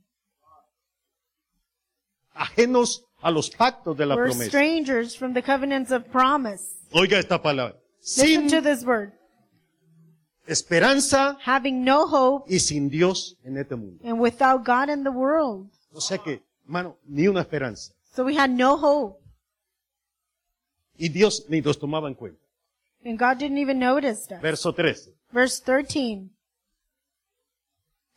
[2.33, 4.49] ajenos a los pactos de la We're promesa.
[4.49, 6.63] strangers from the covenants of promise.
[6.91, 7.77] Oiga esta palabra.
[8.01, 9.11] Listen Sin to this word.
[10.47, 13.99] esperanza Having no hope y sin Dios en este mundo.
[14.03, 15.69] and without God in the world.
[15.93, 17.93] O sea que, hermano, ni una esperanza.
[18.15, 19.19] So we had no hope.
[20.97, 22.39] Y Dios ni nos tomaba en cuenta.
[23.05, 24.41] And God didn't even notice us.
[24.41, 25.13] Verso 13.
[25.31, 26.29] Verse 13.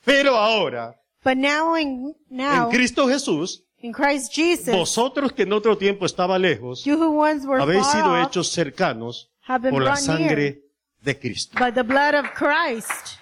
[0.04, 5.52] Pero ahora, But now in, now, en Cristo Jesús, in Christ Jesus, vosotros que en
[5.54, 9.62] otro tiempo estaba lejos, you who once were habéis far sido off hechos cercanos have
[9.62, 10.62] been por la brought near sangre
[11.02, 11.58] de Cristo.
[11.58, 13.18] by the blood of Christ.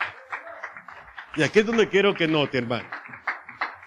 [1.37, 2.89] Y aquí es donde quiero que note, hermano.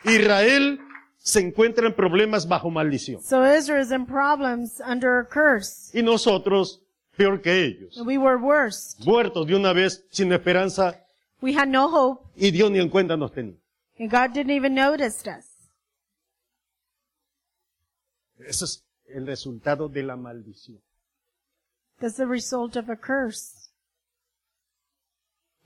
[0.03, 0.79] Israel
[1.17, 3.21] se encuentra en problemas bajo maldición.
[3.21, 5.91] So Israel is in problems under a curse.
[5.97, 6.81] Y nosotros,
[7.17, 7.97] peor que ellos.
[7.97, 8.95] And we were worse.
[9.05, 11.01] Muertos de una vez, sin esperanza,
[11.41, 13.55] We had no hope, y Dios ni en cuenta nos tenía.
[13.99, 15.45] and God didn't even notice us.
[18.39, 20.81] Eso es el resultado de la maldición.
[21.99, 23.69] That's the result of a curse.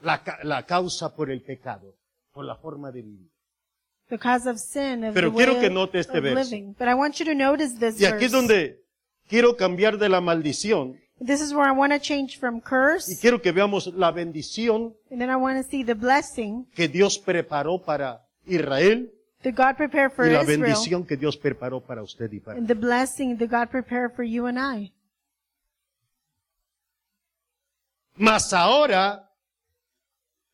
[0.02, 1.96] La, la causa por el pecado,
[2.32, 3.30] por la forma de vivir.
[4.10, 6.36] Because of sin, of Pero the quiero way que note este verso.
[6.56, 6.74] living.
[6.80, 8.36] But I want you to notice this Y aquí es verse.
[8.36, 8.84] donde
[9.28, 13.20] quiero cambiar de la maldición This is where I want to change from y curse,
[13.20, 17.20] quiero que veamos la bendición and then I want to see the blessing que Dios
[17.20, 19.12] preparó para Israel
[19.44, 22.56] that God prepared for y la Israel, bendición que Dios preparó para usted y para
[22.56, 22.60] mí.
[22.62, 24.94] and the blessing that God prepared for you and I.
[28.19, 29.32] Mas ahora,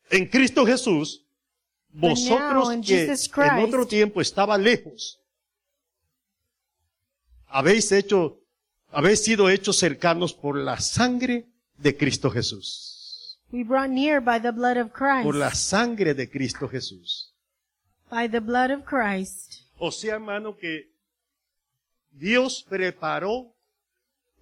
[0.08, 1.26] en Cristo Jesús,
[1.92, 5.20] now, vosotros in que Jesus en Christ, otro tiempo estaba lejos,
[7.48, 8.40] habéis hecho,
[8.92, 13.40] habéis sido hechos cercanos por la sangre de Cristo Jesús.
[13.50, 15.24] We brought near by the blood of Christ.
[15.24, 17.34] Por la sangre de Cristo Jesús.
[18.08, 19.64] By the blood of Christ.
[19.78, 20.92] O sea, hermano, que
[22.12, 23.55] Dios preparó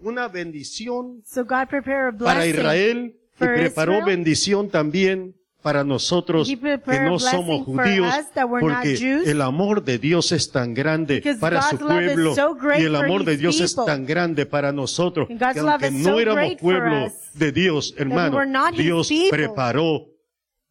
[0.04, 4.16] una bendición So God prepared a para blessing Israel y preparó Israel.
[4.16, 8.14] bendición también para nosotros que no somos judíos,
[8.60, 9.26] porque Jews.
[9.26, 13.38] el amor de Dios es tan grande para su pueblo so y el amor de
[13.38, 17.94] Dios es tan grande para nosotros que aunque is no so éramos pueblo de Dios,
[17.96, 18.40] hermano,
[18.76, 20.06] Dios preparó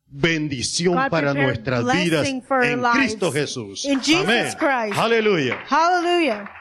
[0.06, 2.44] bendición God para nuestras vidas en.
[2.94, 3.88] Cristo Jesús.
[4.16, 4.46] Amén.
[4.96, 5.58] Aleluya.
[5.68, 6.52] Hallelujah.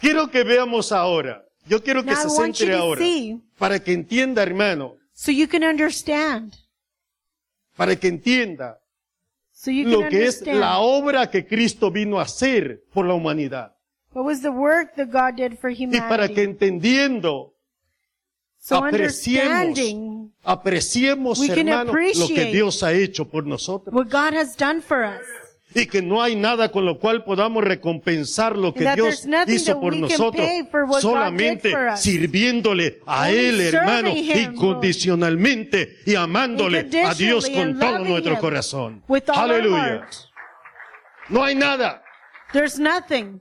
[0.00, 1.44] Quiero que veamos ahora.
[1.66, 3.00] Yo quiero que Now I se want you centre to ahora.
[3.00, 6.54] see Para que entienda, hermano, so you can understand.
[7.76, 8.78] para que entienda
[9.52, 10.58] So you can lo que es understand.
[10.60, 13.72] la obra que Cristo vino a hacer por la humanidad.
[14.12, 16.40] What was the work that God did for Y para que humanity?
[16.42, 17.54] entendiendo,
[18.58, 19.88] So apreciemos,
[20.42, 23.94] apreciemos, we can hermano, lo que appreciate Dios ha hecho por nosotros.
[23.94, 25.22] what God has done for us.
[25.74, 29.94] Y que no hay nada con lo cual podamos recompensar lo que Dios hizo por
[29.94, 30.46] nosotros,
[31.00, 39.02] solamente sirviéndole a Él, hermano, incondicionalmente y amándole a Dios con todo nuestro corazón.
[39.28, 40.06] Aleluya.
[41.28, 42.02] No hay nada.
[42.52, 43.40] There's nothing.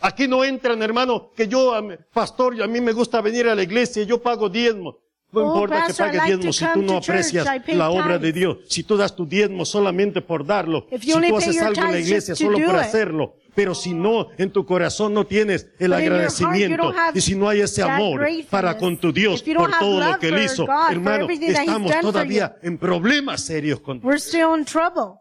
[0.00, 1.76] Aquí no entran, hermano, que yo,
[2.12, 4.98] pastor, a mí me gusta venir a la iglesia, yo pago diezmo.
[5.32, 8.32] No Oh, importa pastor, que like diezmo si tú no aprecias la obra de.
[8.32, 8.58] Dios.
[8.68, 10.86] Si tú das tu diezmo solamente por darlo.
[11.00, 12.80] Si tú haces algo en la iglesia solo por it.
[12.80, 13.36] hacerlo.
[13.54, 16.92] Pero si no, en tu corazón no tienes el But agradecimiento.
[17.14, 20.42] Y si no hay ese amor para con tu Dios por todo lo que Él
[20.44, 25.18] hizo, God, hermano, estamos todavía en problemas serios con We're still in trouble.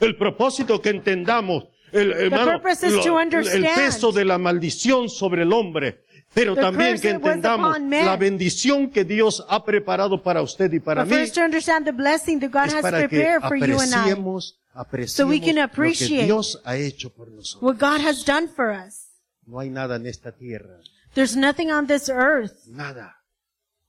[0.00, 3.20] el propósito que entendamos, el, hermano, lo-
[3.52, 9.04] el peso de la maldición sobre el hombre, pero también que entendamos la bendición que
[9.04, 12.66] Dios ha preparado para usted y para mí, first to understand the blessing that God
[12.68, 13.96] es has para que prepared for you and I.
[13.96, 17.62] apreciemos, apreciemos we can lo que appreciate Dios ha hecho por nosotros.
[17.62, 19.08] What God has done for us.
[19.46, 20.78] No hay nada en esta tierra,
[21.14, 22.66] There's nothing on this earth.
[22.66, 23.16] nada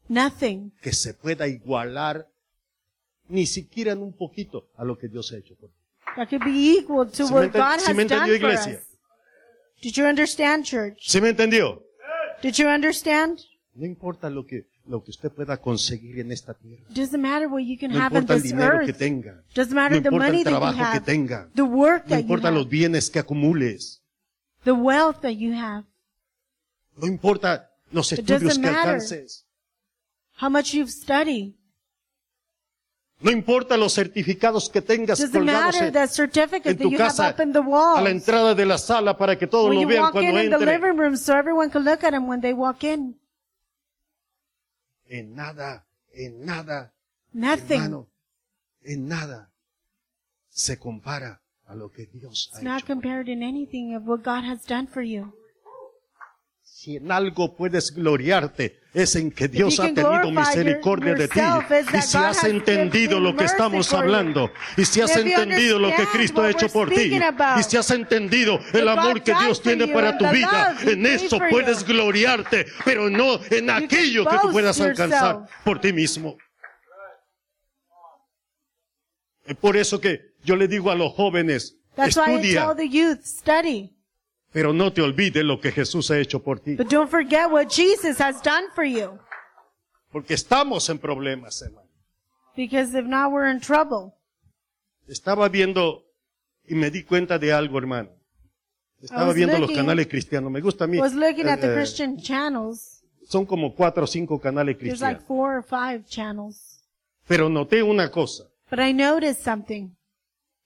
[0.10, 0.72] Nothing.
[0.82, 2.28] que se pueda igualar
[3.30, 5.76] ni siquiera en un poquito a lo que Dios ha hecho por ti.
[6.18, 8.36] That could be equal to ¿Sí me what God sí has me done entendió, for
[8.36, 8.74] iglesia?
[8.80, 9.82] us.
[9.82, 10.98] Did you understand, church?
[11.08, 11.83] ¿Sí me entendió?
[12.44, 13.40] Did you understand?
[13.74, 16.84] No importa lo que, lo que usted pueda conseguir en esta tierra.
[16.90, 19.44] Doesn't matter what you can No have in importa el this dinero que tenga.
[19.56, 21.06] Doesn't matter No the importa money el that you trabajo que have.
[21.06, 21.50] tenga.
[21.56, 22.70] The work No that you importa los have.
[22.70, 24.04] bienes que acumules.
[24.66, 25.86] The wealth that you have.
[26.98, 28.90] No importa los It estudios doesn't que matter.
[28.96, 29.46] alcances.
[30.40, 31.56] How much you've studied.
[33.24, 36.10] No importa los certificados que tengas colgados en, en that
[36.78, 38.10] tu casa up in the a la walls.
[38.10, 40.78] entrada de la sala para que todos lo vean cuando in the entre.
[40.78, 43.18] living room so everyone can look at them when they walk in.
[45.08, 46.94] En nada, en nada,
[47.32, 47.82] Nothing.
[47.82, 48.08] hermano,
[48.84, 49.52] en nada
[50.50, 52.88] se compara a lo que Dios ha It's not hecho.
[52.88, 55.32] compared in anything of what God has done for you.
[56.84, 61.40] Si en algo puedes gloriarte, es en que Dios ha tenido misericordia de ti.
[61.94, 66.42] Y si has entendido lo que estamos hablando, y si has entendido lo que Cristo
[66.42, 67.18] ha hecho por ti,
[67.58, 71.86] y si has entendido el amor que Dios tiene para tu vida, en eso puedes
[71.86, 76.36] gloriarte, pero no en aquello que tú puedas alcanzar por ti mismo.
[79.46, 82.76] Es por eso que yo le digo a los jóvenes, That's why I estudia,
[84.54, 86.76] pero no te olvides lo que Jesús ha hecho por ti.
[86.76, 89.20] But don't forget what Jesus has done for you.
[90.12, 91.90] Porque estamos en problemas, hermano.
[92.56, 94.14] Because if not, we're in trouble.
[95.08, 96.06] Estaba viendo
[96.68, 98.10] y me di cuenta de algo, hermano.
[99.02, 100.52] Estaba viendo los looking- canales cristianos.
[100.52, 100.98] Me gusta a mí.
[100.98, 103.04] I was looking at eh, the eh, Christian channels.
[103.28, 105.28] son como cuatro o cinco canales There's like cristianos.
[105.28, 106.84] four or five channels.
[107.28, 109.96] Pero noté una cosa, But I noticed something.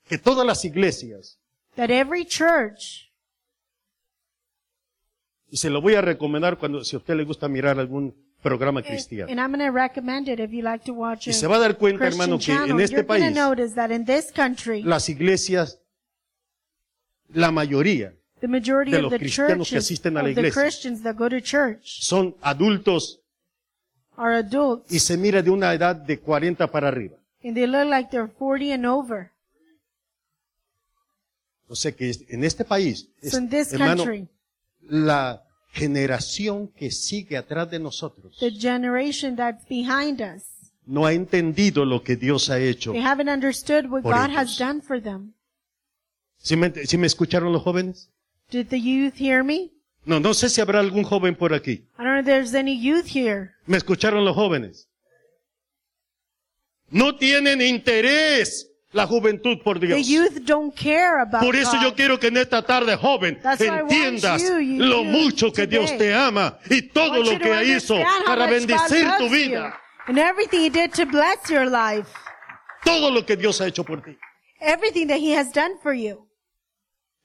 [0.08, 1.40] que todas las iglesias,
[1.76, 3.07] That every church,
[5.50, 8.82] y se lo voy a recomendar cuando, si a usted le gusta mirar algún programa
[8.84, 9.40] cristiano, and
[10.64, 10.92] like
[11.26, 15.10] y se va a dar cuenta, Christian hermano, que channel, en este país, country, las
[15.10, 15.82] iglesias,
[17.30, 20.70] la mayoría, de los cristianos que asisten a la iglesia.
[21.82, 23.22] Son adultos
[24.90, 27.18] y se mira de una edad de 40 para arriba.
[27.90, 29.32] like they're 40 and over.
[31.70, 33.38] O sea que en este país, So
[33.72, 34.28] hermano, country,
[34.90, 40.44] la generación que sigue atrás de nosotros the generation that's behind us,
[40.86, 42.92] no ha entendido lo que Dios ha hecho.
[42.94, 44.38] they haven't understood what Por God ellos.
[44.38, 45.34] has done for them.
[46.38, 48.10] ¿Sí me, sí me escucharon los jóvenes?
[48.50, 49.72] Did the youth hear me?
[50.06, 51.86] No, no sé si habrá algún joven por aquí.
[52.00, 53.52] I don't know if there's any youth here.
[53.66, 54.88] ¿Me escucharon los jóvenes?
[56.90, 60.08] No tienen interés la juventud por The Dios.
[60.08, 61.82] youth don't care about Por eso God.
[61.84, 65.92] yo quiero que en esta tarde, joven, That's entiendas you, you lo mucho que Dios
[65.92, 65.98] today.
[66.10, 69.74] te ama y todo lo que hizo para bendecir tu vida.
[70.08, 72.10] And everything He did to bless your life.
[72.86, 74.18] Todo lo que Dios ha hecho por ti.
[74.62, 76.26] Everything that He has done for you.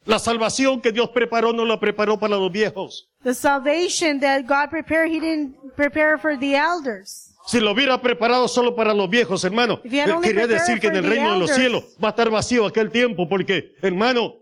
[0.04, 3.08] La salvación que Dios preparó no la preparó para los viejos.
[3.22, 7.31] The salvation that God prepared, He didn't prepare for the elders.
[7.46, 11.04] Si lo hubiera preparado solo para los viejos, hermano, eh, quería decir que en el
[11.04, 14.36] reino de los cielos va a estar vacío aquel tiempo, porque, hermano,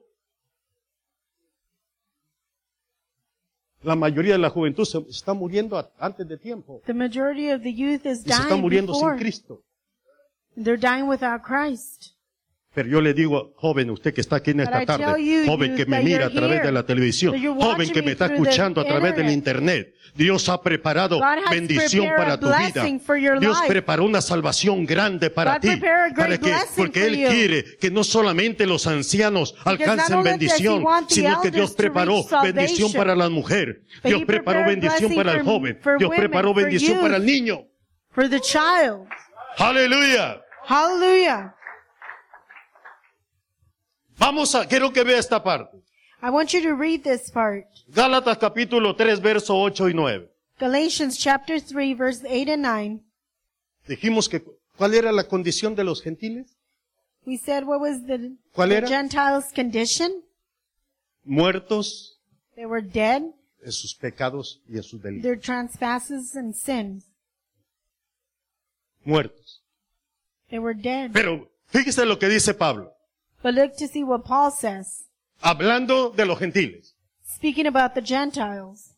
[3.83, 7.73] la mayoría de la juventud se está muriendo antes de tiempo The majority of the
[7.73, 9.17] youth is y se está dying muriendo sin.
[9.17, 9.63] Cristo.
[10.55, 12.15] They're dying without Christ.
[12.73, 15.87] Pero yo le digo, joven, usted que está aquí en esta tarde, you, joven que
[15.87, 19.17] me that mira a través de la televisión, joven que me está escuchando a través
[19.17, 19.93] del internet.
[20.15, 22.87] Dios ha preparado bendición para tu vida.
[23.41, 25.81] Dios preparó una salvación grande para God ti,
[26.15, 31.73] para que, porque Él quiere que no solamente los ancianos alcancen bendición, sino que Dios
[31.73, 37.17] preparó bendición para la mujer, Dios preparó bendición para el joven, Dios preparó bendición para
[37.17, 37.67] el niño.
[38.43, 39.09] Child.
[39.59, 40.41] Aleluya.
[44.21, 45.79] Vamos a, quiero que vea esta parte.
[46.23, 47.65] I want you to read this part.
[47.89, 50.31] Gálatas capítulo 3, verso 8 y 9.
[50.59, 53.01] Galatians chapter 3 verse 8 and 9.
[53.89, 54.43] Dijimos que,
[54.77, 56.55] ¿cuál era la condición de los gentiles?
[57.25, 58.89] We said what was the, ¿Cuál the era?
[58.89, 60.23] Gentiles' condition?
[61.25, 62.19] Muertos
[62.57, 63.23] They were dead,
[63.65, 65.23] en sus pecados y en sus delitos.
[65.23, 67.07] their trespasses and sins.
[69.05, 69.63] Muertos.
[70.51, 71.11] They were dead.
[71.15, 72.93] Pero fíjese lo que dice Pablo,
[73.43, 75.05] But look to see what Paul says.
[75.41, 76.95] hablando de los gentiles.
[77.25, 78.95] Speaking about the Gentiles.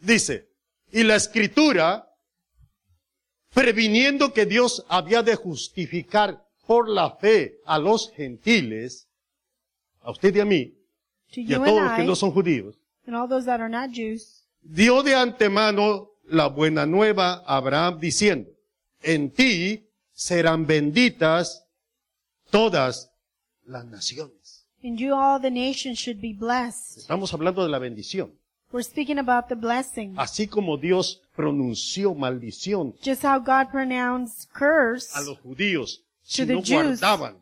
[0.00, 0.48] Dice,
[0.92, 2.06] y la escritura,
[3.54, 9.08] previniendo que Dios había de justificar por la fe a los gentiles,
[10.02, 10.74] a usted y a mí,
[11.32, 13.60] To y a todos and los que I, no son judíos, and all those that
[13.60, 18.50] are not Jews, dio de antemano la buena nueva a Abraham diciendo,
[19.02, 21.64] en ti serán benditas
[22.50, 23.11] todas
[23.66, 24.64] las naciones.
[24.82, 26.98] in you all the nations should be blessed.
[26.98, 28.32] Estamos hablando de la bendición.
[28.72, 30.14] We're speaking about the blessing.
[30.16, 36.46] Así como Dios pronunció maldición Just how God pronounced curse a los judíos si To
[36.46, 37.00] the no Jews.
[37.00, 37.36] guardaban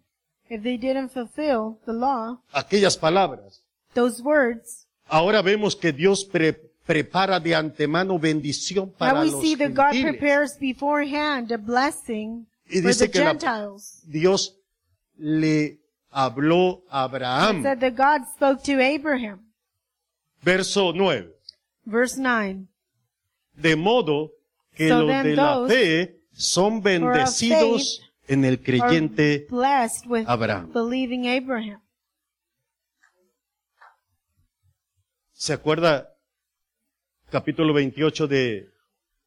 [0.48, 3.62] if they didn't fulfill the law, aquellas palabras.
[3.94, 4.86] those words.
[5.08, 6.52] Ahora vemos que Dios pre-
[6.84, 10.02] prepara de antemano bendición para Now we los see that God gentiles.
[10.18, 14.02] prepares beforehand a blessing Y for dice the que la- Gentiles.
[14.06, 14.56] Dios
[15.16, 15.79] le
[16.10, 17.62] habló a It Abraham.
[17.62, 19.40] said that God spoke to Abraham.
[20.42, 21.28] Verso 9.
[21.86, 22.66] Verse 9.
[23.54, 24.32] De modo
[24.74, 30.72] que So los de la fe son bendecidos en el creyente blessed with Abraham.
[30.72, 31.80] believing Abraham.
[35.32, 36.08] ¿Se acuerda
[37.30, 38.68] capítulo 28 de,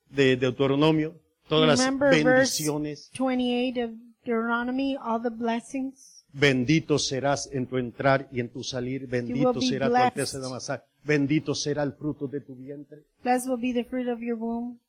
[0.09, 1.19] de Deuteronomio?
[1.47, 3.11] Todas las Remember verse bendiciones.
[3.17, 3.91] 28 of
[4.23, 6.12] Deuteronomy, all the blessings.
[6.33, 9.07] Bendito serás en tu entrar y en tu salir.
[9.07, 10.83] Bendito be será tu alteza de amasar.
[11.03, 13.03] Bendito será el fruto de tu vientre.
[13.23, 14.79] Blessed will be the fruit of your womb.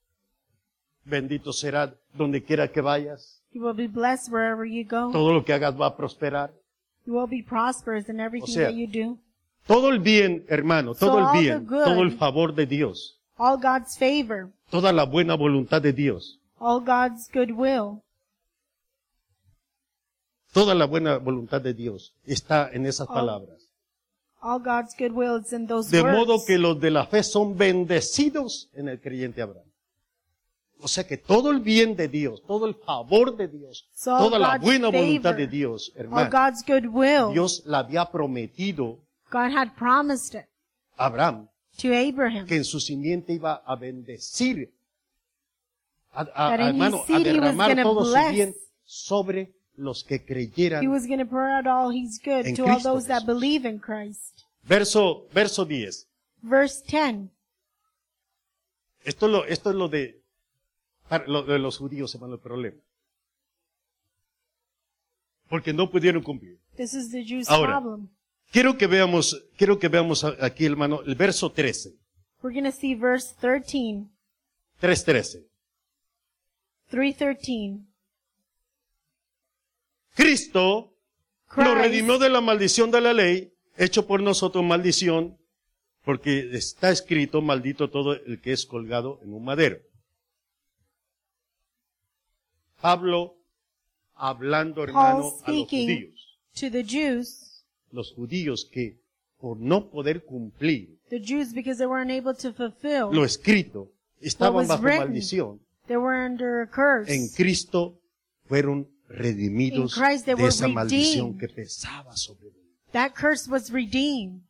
[1.05, 3.43] Bendito será donde quiera que vayas.
[3.53, 5.13] You will be blessed wherever you go.
[5.13, 6.51] Todo lo que hagas va a prosperar.
[7.07, 9.19] You will be prosperous in everything sea, that you do.
[9.67, 11.85] Todo el bien, hermano, todo So el bien, good.
[11.85, 16.81] todo el favor de Dios, All God's favor, toda la buena voluntad de Dios, all
[16.81, 18.03] God's goodwill,
[20.55, 23.15] toda la buena voluntad de Dios está en esas Oh.
[23.15, 23.61] palabras.
[24.41, 26.17] all God's goodwill is in those De words.
[26.19, 29.65] modo que los de la fe son bendecidos en el creyente Abraham.
[30.81, 34.25] O sea que todo el bien de Dios, todo el favor de Dios, So all
[34.25, 36.63] toda la God's buena voluntad favor, de Dios, all hermano, God's
[37.33, 38.99] Dios la había prometido
[39.31, 40.47] God had promised it
[40.99, 41.49] a Abraham
[41.81, 42.47] to Abraham.
[42.47, 44.71] que en su simiente iba a bendecir,
[46.13, 50.87] a, a- his hermano, a derramar todo su bien sobre los que He creyeran.
[50.89, 53.27] was going to pour out all He's good En to all Cristo those that Jesús.
[53.27, 54.45] believe in Christ.
[54.63, 56.07] Verso, verso 10.
[56.43, 57.31] Verse 10.
[59.05, 60.23] Esto es lo, esto es lo de,
[61.09, 62.79] para- lo de los judíos, hermano, el problema.
[65.49, 66.59] Porque no pudieron cumplir.
[66.77, 67.79] This is the Jews' Ahora.
[67.81, 68.09] problem.
[68.51, 71.95] Quiero que veamos, quiero que veamos a- aquí, hermano, el verso 13.
[72.43, 74.07] We're going to see verse 13,
[74.81, 75.45] 3.13.
[76.91, 77.81] 313.
[80.15, 80.93] Cristo
[81.57, 85.37] nos Christ redimió de la maldición de la ley, hecho por nosotros maldición,
[86.05, 89.79] porque está escrito, maldito todo el que es colgado en un madero.
[92.81, 93.37] Pablo
[94.15, 96.39] hablando, hermano, a los judíos.
[96.55, 98.99] to the Jews, Los judíos que,
[99.39, 103.91] por no poder cumplir the Jews because they weren't able to fulfill lo escrito,
[104.21, 105.05] estaban bajo written.
[105.09, 105.61] maldición.
[105.87, 107.13] They were under a curse.
[107.15, 108.01] En Cristo
[108.47, 109.95] fueron redimidos
[110.25, 112.61] de esa maldición que pesaba sobre ellos.
[112.93, 114.43] That curse was redeemed.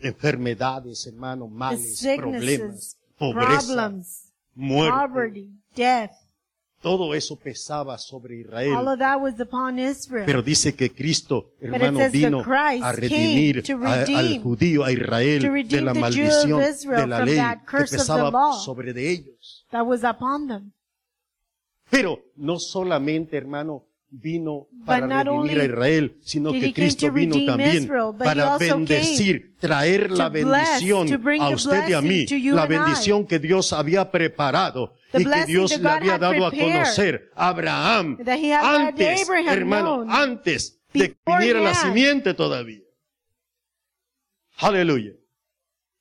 [0.00, 5.08] Enfermedades, hermano, males, problemas, pobreza, problems, muerte.
[5.08, 6.10] poverty, death.
[6.80, 8.76] Todo eso pesaba sobre Israel.
[8.76, 10.24] All of that was upon Israel.
[10.24, 12.40] Pero dice que Cristo, hermano, vino
[12.82, 18.52] a redimir a- al judío, a Israel, de la maldición de la ley que pesaba
[18.64, 19.66] sobre de ellos.
[19.72, 20.72] that was upon them.
[21.90, 27.84] Pero no solamente, hermano, vino para redimir a Israel, sino que Cristo to vino también
[27.84, 33.38] Israel, para bendecir, traer la bless, bendición a usted y a mí, la bendición que
[33.38, 39.48] Dios había preparado y que Dios le había dado a conocer a Abraham antes, Abraham
[39.48, 42.80] hermano, antes de que viniera la simiente todavía.
[44.58, 45.12] Aleluya.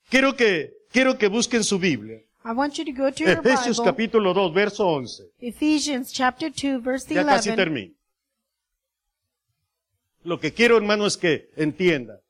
[0.09, 2.21] Quiero que, quiero que busquen su Biblia.
[2.47, 3.91] I want you to go to your Efesios Bible.
[3.91, 5.23] capítulo 2, verso 11.
[5.41, 7.55] Ephesians chapter 2 verse Ya casi 11.
[7.57, 7.93] termino.
[10.23, 12.21] Lo que quiero, hermano, es que entienda.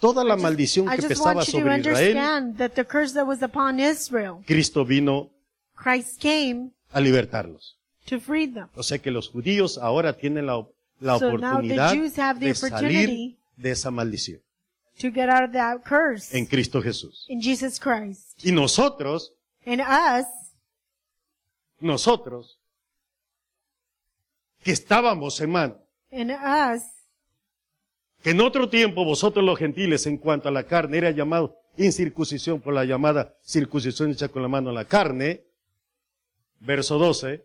[0.00, 5.30] Toda la maldición I que just pesaba sobre Israel, Israel, Cristo vino
[5.76, 7.78] Christ came a libertarlos.
[8.06, 8.68] to free them.
[8.74, 10.66] O sea que los judíos ahora tienen la,
[10.98, 11.94] la So oportunidad
[12.36, 14.40] de salir de esa maldición
[14.98, 17.26] to get out of that curse en Cristo Jesús.
[17.28, 18.44] in Jesus Christ.
[18.44, 19.32] Y nosotros,
[19.64, 20.26] And us,
[21.78, 22.58] nosotros,
[24.62, 25.78] que estábamos, hermano,
[26.10, 26.82] and us,
[28.22, 32.60] que en otro tiempo vosotros los gentiles en cuanto a la carne era llamado incircuncisión
[32.60, 35.44] por la llamada circuncisión hecha con la mano en la carne,
[36.60, 37.44] verso 12,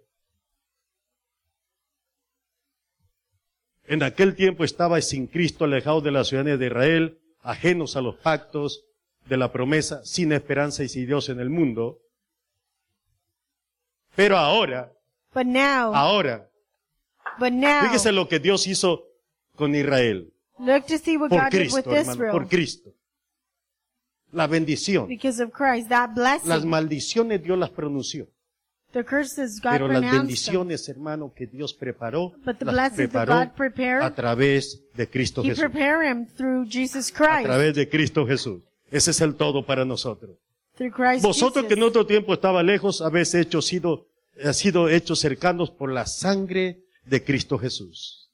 [3.88, 8.15] en aquel tiempo estabais sin Cristo alejados de la ciudadanía de Israel, ajenos a los
[8.15, 8.84] pactos
[9.26, 12.01] de la promesa, sin esperanza y sin Dios en el mundo.
[14.18, 14.91] Pero ahora,
[15.32, 16.49] but now, ahora,
[17.39, 19.03] but now, fíjese lo que Dios hizo
[19.55, 20.34] con Israel.
[20.59, 22.32] look to see what por God did with Cristo, hermano, Israel.
[22.32, 22.89] por Cristo.
[24.32, 25.07] La bendición.
[25.07, 28.28] Because of Christ, that Las blessing, maldiciones Dios las pronunció,
[28.91, 30.22] the curses God pero las pronounced them.
[30.28, 35.63] bendiciones, hermano, que Dios preparó, But the las preparó prepared, a través de Cristo Jesús.
[35.63, 38.63] him through Jesus A Christ, través de Cristo Jesús.
[38.89, 40.38] Ese es el todo para nosotros.
[41.21, 44.07] Vosotros que en otro tiempo estaba lejos, habéis hecho sido,
[44.43, 48.30] ha sido hechos cercanos por la sangre de Cristo Jesús.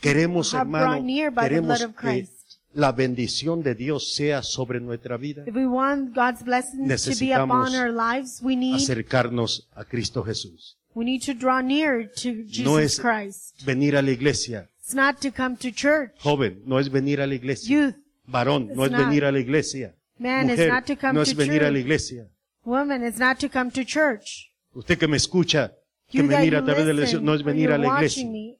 [0.00, 1.04] Queremos, hermano,
[1.40, 2.28] queremos que
[2.74, 5.42] la bendición de Dios sea sobre nuestra vida.
[5.46, 9.84] If we want God's blessings to be Necesitamos upon our lives, we need acercarnos a
[9.84, 10.76] Cristo Jesús.
[10.94, 13.64] we need to draw near to Jesus No es Christ.
[13.64, 14.68] venir a la iglesia.
[14.80, 16.12] It's not to come to church.
[16.20, 17.68] Joven, no es venir a la iglesia.
[17.68, 17.94] Youth,
[18.26, 19.94] Varón, no es venir a la iglesia.
[20.18, 21.80] Man, Mujer, not to come no es to venir a la church.
[21.80, 22.26] iglesia.
[22.64, 24.50] woman, it's not to come to church.
[24.74, 25.72] Usted que me escucha,
[26.10, 28.24] que You me mira a través de la no es venir a la iglesia.
[28.26, 28.56] me,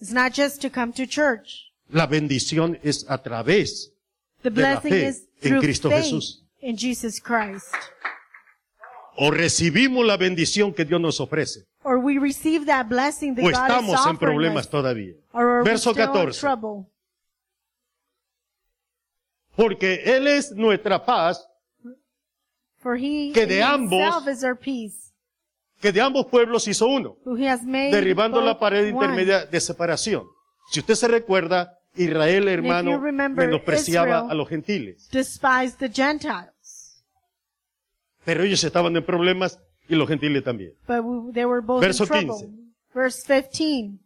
[0.00, 1.70] it's not just to come to church.
[1.90, 3.90] La bendición es a través
[4.42, 6.44] The de la blessing fe is en Cristo Jesús.
[6.60, 7.74] in Jesus Christ.
[9.16, 13.48] o recibimos la bendición que Dios nos ofrece Or we receive that blessing that o
[13.48, 14.70] God is estamos en offering problemas us.
[14.70, 15.14] todavía.
[15.32, 16.86] Or are we Verso still in 14.
[19.58, 21.44] Porque Él es nuestra paz,
[22.76, 25.12] For he Que de ambos- is our peace,
[25.80, 27.16] que de ambos pueblos hizo uno,
[27.90, 28.90] derribando la pared one.
[28.90, 30.22] intermedia de separación.
[30.70, 35.08] Si usted se recuerda, Israel, hermano, menospreciaba Israel- a los gentiles.
[35.10, 35.24] The
[35.92, 37.02] Gentiles.
[38.24, 40.74] Pero ellos estaban en problemas y los gentiles también.
[40.86, 42.46] But they were both Verso in trouble.
[42.46, 42.72] 15.
[42.94, 43.98] Verse 15.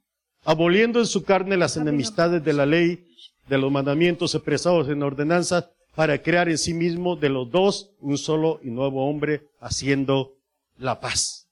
[0.44, 3.04] Aboliendo en su carne las enemistades de la ley,
[3.52, 8.16] de los mandamientos expresados en ordenanzas, para crear en sí mismo de los dos un
[8.16, 10.38] solo y nuevo hombre, haciendo
[10.78, 11.50] la paz.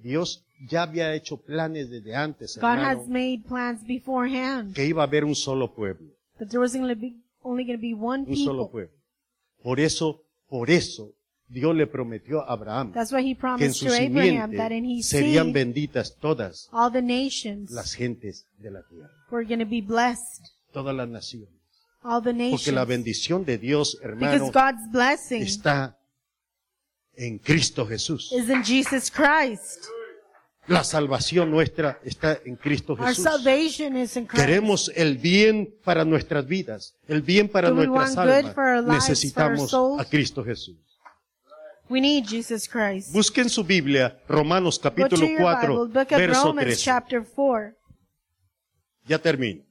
[0.00, 5.04] Dios ya había hecho planes desde antes, God hermano, has made plans beforehand que iba
[5.04, 7.14] a haber un solo pueblo, that there was only, be,
[7.44, 8.96] only going to be one un solo pueblo.
[9.62, 11.14] Por eso, por eso,
[11.52, 14.70] Dios le prometió a Abraham That's why he que en promised su to Abraham that
[14.72, 19.44] in simiente his serían benditas todas all the nations las gentes de la tierra, were
[19.44, 20.46] going to be blessed.
[20.72, 21.50] todas las naciones.
[22.04, 25.96] All the Porque la bendición de Dios, hermano, Because God's blessing está
[27.14, 28.32] en Cristo Jesús.
[28.32, 29.84] is in Jesus Christ.
[30.68, 33.24] La salvación nuestra está en Cristo Our Jesús.
[33.24, 34.44] salvation is in Christ.
[34.44, 38.86] Queremos el bien para nuestras vidas, el bien para nuestras almas.
[38.86, 40.00] Necesitamos for our souls?
[40.00, 40.91] a Cristo Jesús.
[41.88, 43.12] We need Jesus Christ.
[43.12, 46.82] Busquen su Biblia, Romanos capítulo your 4, Bible, verso Romans 13.
[46.84, 47.74] chapter 4.
[49.06, 49.62] Ya termino.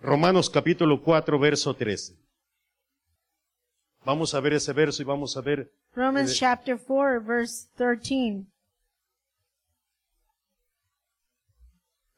[0.00, 2.14] Romanos capítulo 4, verso 13.
[4.04, 8.46] Vamos a ver ese verso y vamos a ver Romans Eh, chapter 4, verse 13.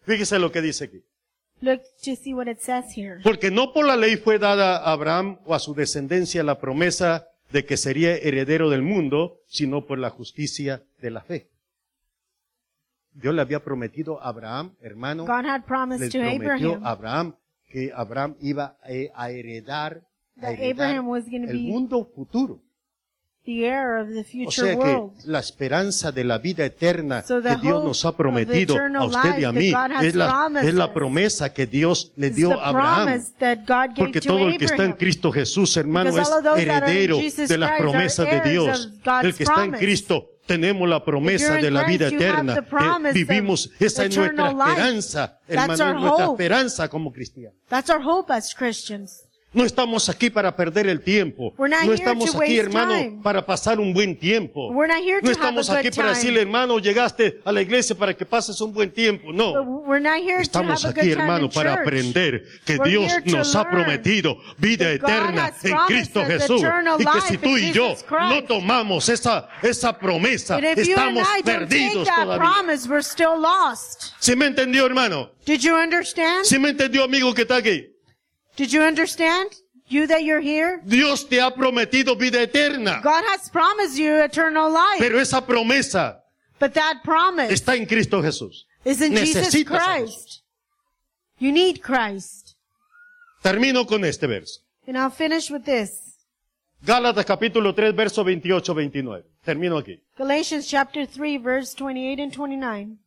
[0.07, 1.05] Fíjese lo que dice aquí.
[1.61, 3.21] Look to see what it says here.
[3.23, 7.29] Porque no por la ley fue dada a Abraham o a su descendencia la promesa
[7.51, 11.51] de que sería heredero del mundo, sino por la justicia de la fe.
[13.13, 17.37] Dios le había prometido a Abraham, hermano, God had promised to prometió Abraham a Abraham
[17.69, 20.03] que Abraham iba a, heredar,
[20.41, 22.64] a heredar Abraham was el mundo futuro.
[23.45, 25.13] The heir of the O future sea que world.
[25.27, 29.39] la esperanza de la vida eterna So que Dios nos ha prometido a eternal usted
[29.39, 30.91] y a life mí that God has es la, promised es la us.
[30.93, 33.05] promesa que Dios le dio the a Abraham.
[33.07, 34.99] promise that God gave Porque to todo el que está en Abraham.
[34.99, 38.91] Cristo Jesús, hermano, Because es heredero Jesus de las promesas de Dios.
[39.23, 39.73] El que está en.
[39.73, 42.55] Cristo, tenemos la promesa de la vida eterna.
[42.57, 46.43] Eh, vivimos, esa es nuestra esperanza, hermano, nuestra hope.
[46.45, 47.59] esperanza como cristianos.
[47.69, 49.24] That's our hope as Christians.
[49.55, 51.55] No estamos aquí para perder el tiempo.
[51.57, 53.21] No estamos aquí, hermano, time.
[53.23, 54.73] para pasar un buen tiempo.
[55.23, 58.91] No estamos aquí para decirle, hermano, llegaste a la iglesia para que pases un buen
[58.93, 59.33] tiempo.
[59.33, 59.85] No.
[60.41, 66.25] Estamos aquí, hermano, para aprender que We're Dios nos ha prometido vida eterna en Cristo
[66.25, 66.63] Jesús.
[66.99, 72.51] Y que si tú y yo no tomamos esa, esa promesa, estamos perdidos todavía.
[72.51, 72.89] promise.
[74.19, 75.31] ¿Sí me entendió, hermano?
[75.47, 76.45] Did you understand?
[76.45, 77.94] ¿Sí me entendió, amigo que está aquí?
[78.57, 79.51] Did you understand?
[79.87, 80.81] You that you're here?
[80.85, 83.01] Dios te ha prometido vida eterna.
[83.03, 84.99] God has promised you eternal life.
[84.99, 86.23] Pero esa promesa
[86.59, 88.65] But that promise está en Cristo Jesús.
[88.85, 90.43] is in Jesus Necesitas a Christ.
[91.39, 92.57] You need Christ.
[93.43, 94.61] Termino con este verso.
[94.87, 96.01] And I'll finish with this.
[96.83, 99.25] Gálatas capítulo 3, verso 28-29.
[99.45, 100.01] Termino aquí.
[100.17, 102.99] Galatians chapter 3 verse 28 and 29.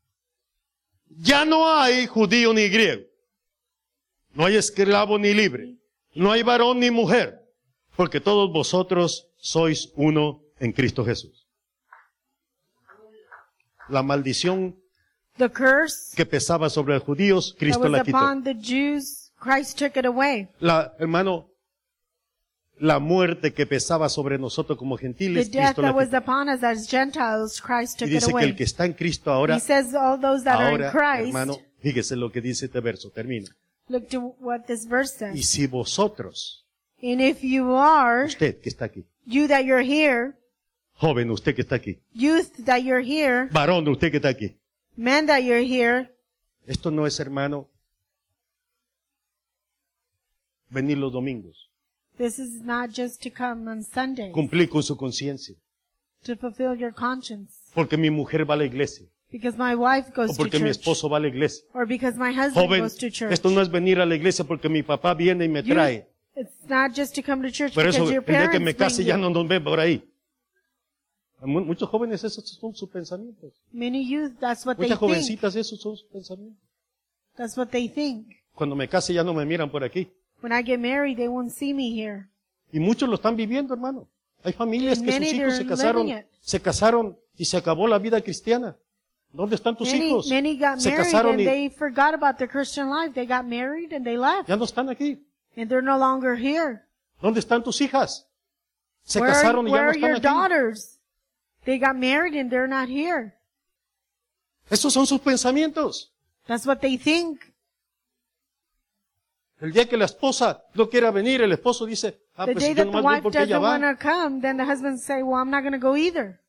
[1.19, 3.03] Ya no hay judío ni griego.
[4.37, 5.75] No hay esclavo ni libre.
[6.13, 7.41] No hay varón ni mujer.
[7.95, 11.47] Porque todos vosotros sois uno en Cristo Jesús.
[13.89, 14.79] La maldición
[15.37, 18.17] The curse que pesaba sobre los judíos, Cristo la quitó.
[18.43, 19.31] the Jews,
[19.75, 20.47] took it away.
[20.59, 21.49] La, hermano,
[22.79, 26.17] la muerte que pesaba sobre nosotros como The gentiles, death Cristo la quitó.
[26.17, 28.55] upon us as Gentiles, Christ Y took it dice que el away.
[28.55, 33.09] que está en Cristo ahora, says ahora, Christ, hermano, fíjese lo que dice este verso,
[33.09, 33.47] termina.
[33.89, 35.49] Look to what this verse Y says.
[35.49, 36.63] si vosotros,
[37.01, 40.35] And if you are, usted que está aquí, you that you're here,
[40.99, 44.57] joven, usted que está aquí, youth that you're here, varón, usted que está aquí,
[44.95, 46.09] men that you're here,
[46.65, 47.69] esto no es, hermano,
[50.69, 51.69] venir los domingos,
[52.17, 55.55] this is not just to come on Sunday cumplir con su conciencia,
[56.23, 57.53] to fulfill your conscience.
[57.73, 60.65] porque mi mujer va a la iglesia, Because my wife o goes to porque mi
[60.69, 60.77] church.
[60.79, 61.63] esposo va a la iglesia.
[61.73, 63.31] Or because my husband Joven, goes to church.
[63.33, 66.07] esto no es venir a la iglesia porque mi papá viene y me You- trae.
[66.35, 69.03] It's not just to come to church Por eso, your el día que me case
[69.03, 70.03] ya no nos ve por ahí.
[71.41, 73.53] Mu- Muchos jóvenes esos son sus pensamientos.
[73.71, 75.09] Many youth, that's what they Muchas think.
[75.11, 76.63] jovencitas esos son sus pensamientos.
[77.35, 78.27] That's what they think.
[78.55, 80.07] Cuando me case ya no me miran por aquí.
[80.41, 82.27] When I get married, they won't see me here.
[82.71, 84.07] Y muchos lo están viviendo, hermano.
[84.43, 86.07] Hay familias que sus hijos se casaron,
[86.41, 88.75] se casaron y se acabó la vida cristiana.
[89.33, 90.29] ¿Dónde están tus Many, hijos?
[90.29, 93.13] many got Se married casaron and y they forgot about their Christian life.
[93.13, 94.47] They got married and they left.
[94.49, 95.19] ya no están aquí.
[95.55, 96.85] And they're no longer here.
[97.21, 98.25] ¿Dónde están tus hijas?
[99.03, 100.21] Se where casaron are, y ya where no are están your aquí.
[100.23, 100.99] daughters?
[101.65, 103.33] They got married and they're not here.
[104.69, 106.11] Esos son sus pensamientos.
[106.47, 107.41] That's what they think.
[109.59, 112.69] El día que la esposa no quiera venir, el esposo dice, ah, The pues day
[112.73, 113.69] yo that the nomás voy wife porque ella doesn't va.
[113.87, 116.39] want to come, then the husband say, well, I'm not going to go either.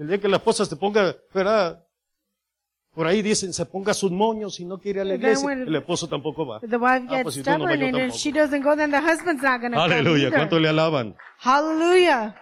[0.00, 1.84] El día que la esposa se ponga, ¿verdad?
[2.94, 5.52] Por ahí dicen, se ponga sus moños y no quiere ir a la iglesia.
[5.52, 6.58] El esposo tampoco va.
[6.60, 8.16] The wife Ah, gets pues si no and if tampoco.
[8.18, 10.30] she doesn't go, then the husband's not going to Aleluya.
[10.30, 11.14] ¿cuánto le alaban?
[11.38, 12.34] Hallelujah.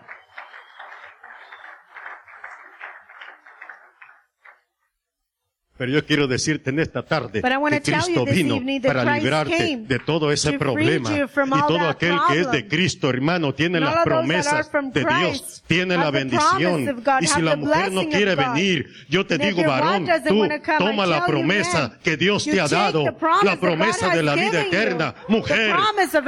[5.79, 10.55] Pero yo quiero decirte en esta tarde que Cristo vino para librarte de todo ese
[10.55, 11.11] problema.
[11.17, 12.69] Y todo aquel que es de.
[12.69, 17.03] Cristo, hermano, tiene las promesas de Dios, tiene la bendición.
[17.21, 20.49] Y si la mujer no quiere venir, yo te digo, varón, tú
[20.79, 23.05] toma la promesa que Dios te ha dado,
[23.43, 25.15] la promesa de la vida eterna.
[25.29, 25.77] Mujer,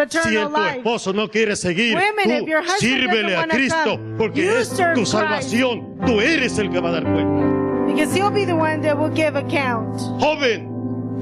[0.08, 2.46] si tu esposo no quiere seguir, tú
[2.78, 5.98] sírvele a Cristo, porque es tu salvación.
[6.06, 7.49] Tú eres el que va a dar cuenta.
[7.94, 10.00] Because he'll be the one that will give account.
[10.20, 10.68] Joven,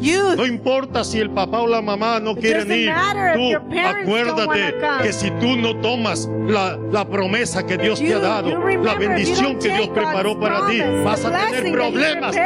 [0.01, 2.93] Youth, No importa si el papá o la mamá no It quieren ir.
[3.35, 8.51] Tú acuérdate que si tú no tomas la, la promesa que Dios te ha dado,
[8.59, 12.37] la bendición que Dios preparó God's para ti, vas a tener problemas.
[12.37, 12.43] you.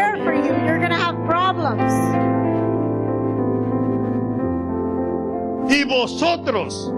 [5.68, 6.92] Y vosotros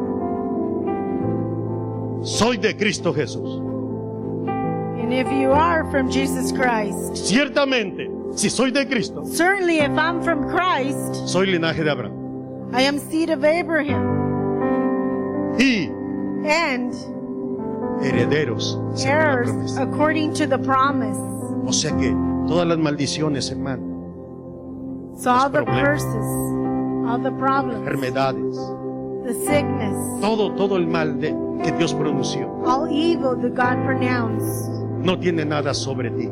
[2.22, 3.60] soy de Cristo Jesús.
[5.04, 10.22] And if you are from Jesus Christ, Ciertamente, si soy de Cristo, certainly if I'm
[10.22, 12.70] from Christ, soy linaje de Abraham.
[12.72, 15.90] I am seed of Abraham Y
[16.48, 16.94] and
[18.02, 21.18] herederos heirs according to the promise.
[21.66, 22.10] O sea que
[22.48, 23.84] todas las maldiciones, hermano,
[25.18, 26.06] So all the curses,
[27.06, 28.56] all the problems, enfermedades,
[29.26, 31.28] the sickness, todo, todo el mal de,
[31.62, 34.70] que Dios pronunció, all evil that God pronounced,
[35.04, 36.24] no tiene nada sobre ti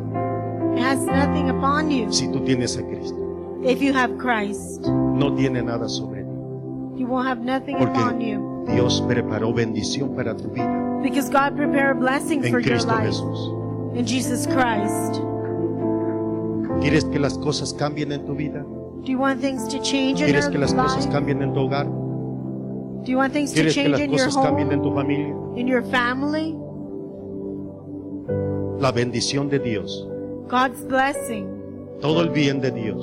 [0.74, 2.10] it has nothing upon you.
[2.10, 3.18] si tú tienes a Cristo.
[3.64, 7.00] If you have Christ, No tiene nada sobre ti.
[7.00, 8.64] you won't have nothing upon Porque you.
[8.74, 12.92] Dios preparó bendición para tu vida Because God prepared a blessing en for your Cristo
[12.92, 13.52] life Jesús.
[13.94, 15.20] in Jesus Christ.
[16.80, 18.64] ¿Quieres que las cosas cambien en tu vida?
[19.04, 21.60] Do you want things to change in ¿Quieres your que las cosas cambien en tu
[21.60, 21.86] hogar?
[21.86, 24.92] Do you want things to ¿Quieres que change las in your cosas cambien en tu
[24.94, 25.34] familia?
[25.56, 26.56] in your family?
[28.82, 30.08] La bendición de Dios,
[30.48, 31.46] God's blessing,
[32.00, 32.98] todo el bien de Dios,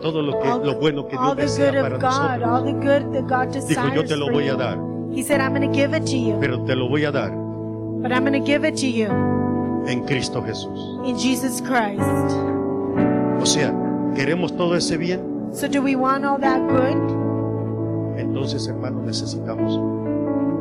[0.00, 2.38] todo lo que all, lo bueno que Dios the good desea para of God, all
[2.40, 2.64] nosotros.
[2.64, 4.78] the good that God Dijo, yo te lo voy a dar,
[5.12, 7.30] He said, I'm going to give it to you, pero te lo voy a dar
[8.00, 9.08] but I'm going to give it to you
[9.86, 11.00] en Cristo Jesús.
[11.06, 12.00] in Jesus Christ.
[13.40, 13.74] O sea,
[14.14, 15.20] queremos todo ese bien,
[15.52, 18.16] So do we want all that good?
[18.18, 19.78] entonces hermano necesitamos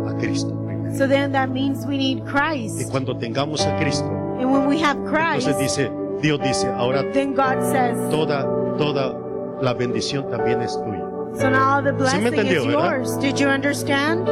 [0.09, 0.53] a Cristo.
[0.93, 2.89] So then that means we need Y Christ.
[2.91, 4.05] cuando tengamos a Cristo,
[4.39, 8.43] And when we have entonces Christ, dice, Dios dice, ahora then God says, toda,
[8.77, 9.15] toda
[9.61, 11.03] la bendición también es tuya.
[11.37, 12.97] so now all the me blessing entendió, is ¿verdad?
[12.97, 13.17] yours.
[13.17, 14.27] Did you understand?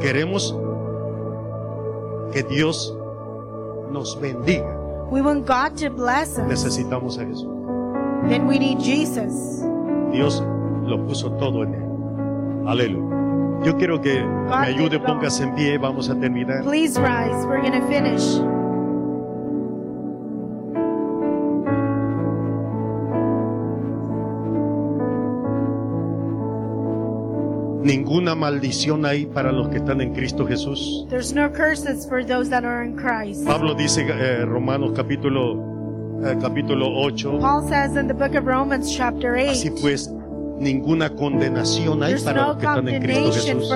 [0.00, 0.52] Queremos
[2.32, 2.92] que Dios
[3.90, 4.74] nos bendiga.
[5.10, 6.48] We want God to bless us.
[6.48, 7.48] Necesitamos a Jesús.
[8.28, 9.62] Then we need Jesus.
[10.12, 10.42] Dios
[10.84, 12.68] lo puso todo en él.
[12.68, 13.05] Aleluya.
[13.64, 16.62] Yo quiero que me ayude, póngase en pie, vamos a terminar.
[16.62, 17.46] Please rise.
[17.46, 18.40] We're going to finish.
[27.86, 31.06] Ninguna maldición hay para los que están en Cristo Jesús.
[31.08, 33.46] There's no curses for those that are in Christ.
[33.46, 35.54] Pablo dice eh, Romanos capítulo
[36.24, 40.12] eh, capítulo 8, Paul says in the book of Romans, chapter 8, así pues
[40.58, 43.70] ninguna condenación hay para los que están en Cristo Jesús.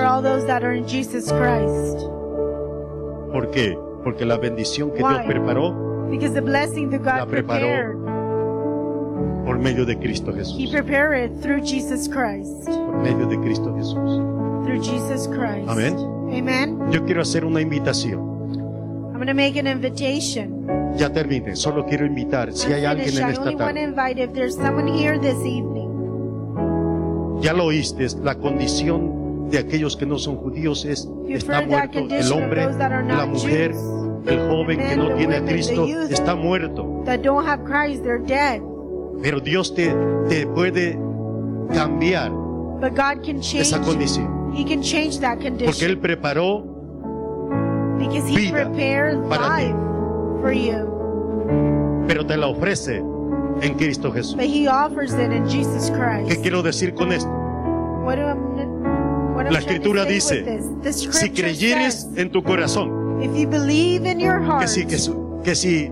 [3.31, 3.77] ¿Por qué?
[4.03, 4.97] Porque la bendición que?
[4.99, 7.95] Dios preparó Because the blessing that La God preparó prepared,
[9.45, 10.71] por medio de Cristo He Jesús.
[10.71, 12.65] prepared it through Jesus Christ.
[12.65, 14.19] Por medio de Cristo Jesús.
[14.65, 15.69] Through Jesus Christ.
[15.69, 15.95] Amén.
[16.33, 16.91] Amen.
[16.91, 18.19] Yo quiero hacer una invitación.
[19.13, 20.67] I'm going to make an invitation.
[20.97, 23.21] Ya termine, solo quiero invitar si hay I'm alguien finished.
[23.21, 23.83] en I esta only want to tarde.
[23.83, 25.80] invite if there's someone here this evening.
[27.41, 32.31] Ya lo oíste, la condición de aquellos que no son judíos es está muerto el
[32.31, 33.71] hombre, la mujer,
[34.25, 37.03] el joven que no tiene a Cristo está muerto.
[39.21, 39.93] Pero Dios te,
[40.29, 40.97] te puede
[41.73, 43.61] cambiar But God can change.
[43.61, 44.53] esa condición.
[44.55, 46.63] He can change that Porque condition Él preparó
[47.99, 49.63] because He vida prepared para ti.
[49.63, 49.75] life
[50.41, 52.05] for you.
[52.07, 53.03] pero te la ofrece
[53.61, 54.35] en Cristo Jesús.
[54.35, 56.41] But He offers it in Jesus ¿Qué Christ.
[56.41, 57.29] quiero decir con esto?
[58.03, 61.05] What do I'm, what I'm La escritura dice, with this?
[61.05, 64.97] The Si creyeres en tu corazón if you believe in your que heart si, que,
[65.43, 65.91] que si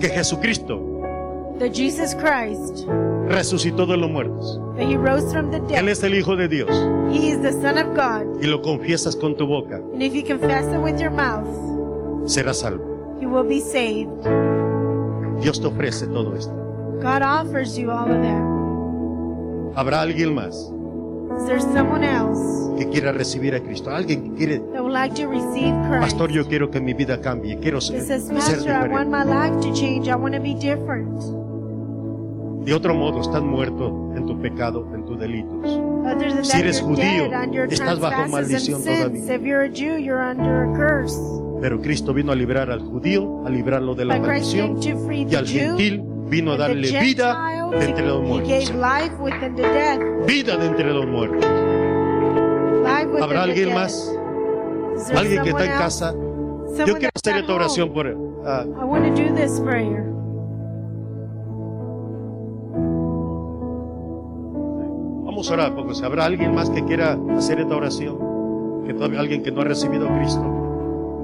[0.00, 0.82] que Jesucristo
[1.60, 2.84] that Jesus Christ,
[3.28, 6.48] resucitó de los muertos, that He rose from the Él dead, es el Hijo de
[6.48, 6.68] Dios
[7.10, 10.24] He is the Son of God, y lo confiesas con tu boca, and if you
[10.24, 11.46] confess it with your mouth,
[12.28, 12.84] serás salvo.
[15.40, 16.52] Dios te ofrece todo esto.
[17.00, 18.56] God offers you all of that.
[19.76, 20.72] ¿Habrá alguien más
[21.38, 22.40] Is there someone else
[22.78, 23.90] que quiera recibir a Cristo?
[23.90, 26.00] Alguien que quiere, that would like to receive Christ?
[26.00, 29.10] Pastor, yo quiero que mi vida cambie, quiero ser, says, ser Pastor, I want diferente.
[29.10, 30.08] my life to change.
[30.08, 31.20] I want to be different.
[32.64, 35.80] De otro modo, estás muerto en tu pecado, en tus delitos.
[36.42, 37.30] Si eres judío,
[37.68, 39.34] estás bajo maldición todavía.
[39.34, 41.16] If you're a Jew, you're under a curse.
[41.60, 46.02] Pero Cristo vino a librar al judío, a librarlo de la maldición, y al gentil
[46.28, 48.48] vino a darle vida de entre los muertos.
[50.26, 51.46] Vida de entre los muertos.
[53.20, 54.12] ¿Habrá alguien más?
[55.14, 56.14] Alguien que está en casa.
[56.86, 58.06] Yo quiero hacer esta oración por...
[58.44, 60.16] ah, I want to do this prayer.
[65.36, 68.16] vamos a orar, porque si habrá alguien más que quiera hacer esta oración,
[68.86, 70.55] que todavía alguien que no ha recibido a Cristo,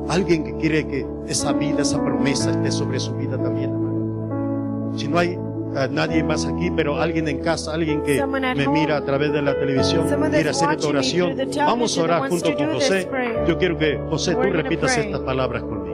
[0.09, 3.71] alguien que quiere que esa vida, esa promesa esté sobre su vida también.
[3.71, 4.99] hermano.
[4.99, 8.97] Si no hay eh, nadie más aquí, pero alguien en casa, alguien que me mira
[8.99, 11.37] a través de la televisión, quiere hacer esta oración.
[11.57, 13.09] Vamos a orar junto to con José.
[13.47, 15.93] Yo quiero que José tú repitas estas palabras conmigo.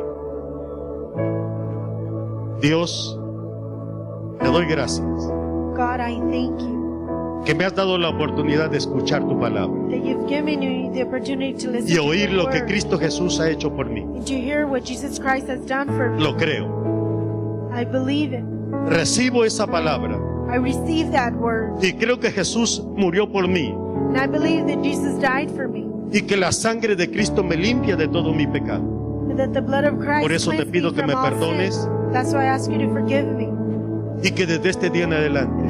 [2.60, 3.18] Dios,
[4.40, 5.06] te doy gracias
[5.78, 6.77] God, I thank you
[7.44, 9.74] que me has dado la oportunidad de escuchar tu palabra
[11.86, 14.04] y oír lo que Cristo Jesús ha hecho por mí.
[16.18, 17.70] Lo creo.
[17.74, 18.44] I believe it.
[18.88, 20.18] Recibo esa palabra
[20.52, 21.82] I receive that word.
[21.82, 23.74] y creo que Jesús murió por mí
[24.08, 25.86] And I believe that Jesus died for me.
[26.12, 28.82] y que la sangre de Cristo me limpia de todo mi pecado.
[29.30, 31.74] And that the blood of Christ Por eso te pido que me perdones.
[31.74, 32.12] sin.
[32.12, 33.48] That's why I ask you to forgive me.
[34.22, 35.62] y que desde este día en adelante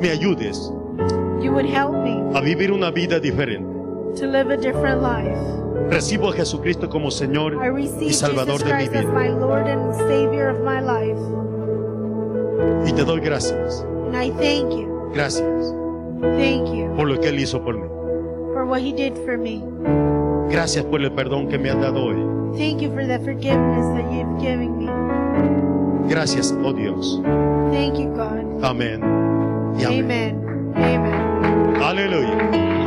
[0.00, 0.70] me ayudes
[1.40, 3.66] you would help me a vivir una vida diferente.
[4.16, 5.38] to live a different life.
[5.90, 9.12] Recibo a Jesucristo como Señor I y Salvador Jesus de mi vida.
[9.12, 11.20] my Lord and Savior of my life.
[12.86, 15.10] Y te doy gracias, And I thank you.
[15.14, 15.72] gracias
[16.20, 17.86] Thank you por lo que Él hizo por mí.
[18.52, 19.62] for what He did for me.
[20.50, 22.16] Gracias por el perdón que me has dado hoy.
[22.58, 24.88] Thank you for the forgiveness that you've given me.
[26.08, 27.20] Gracias, oh Dios.
[27.70, 28.64] Thank you, God.
[28.64, 29.27] Amén.
[29.78, 30.42] Y amén.
[30.74, 30.74] Amen.
[30.76, 31.82] Amen.
[31.82, 32.77] Aleluya.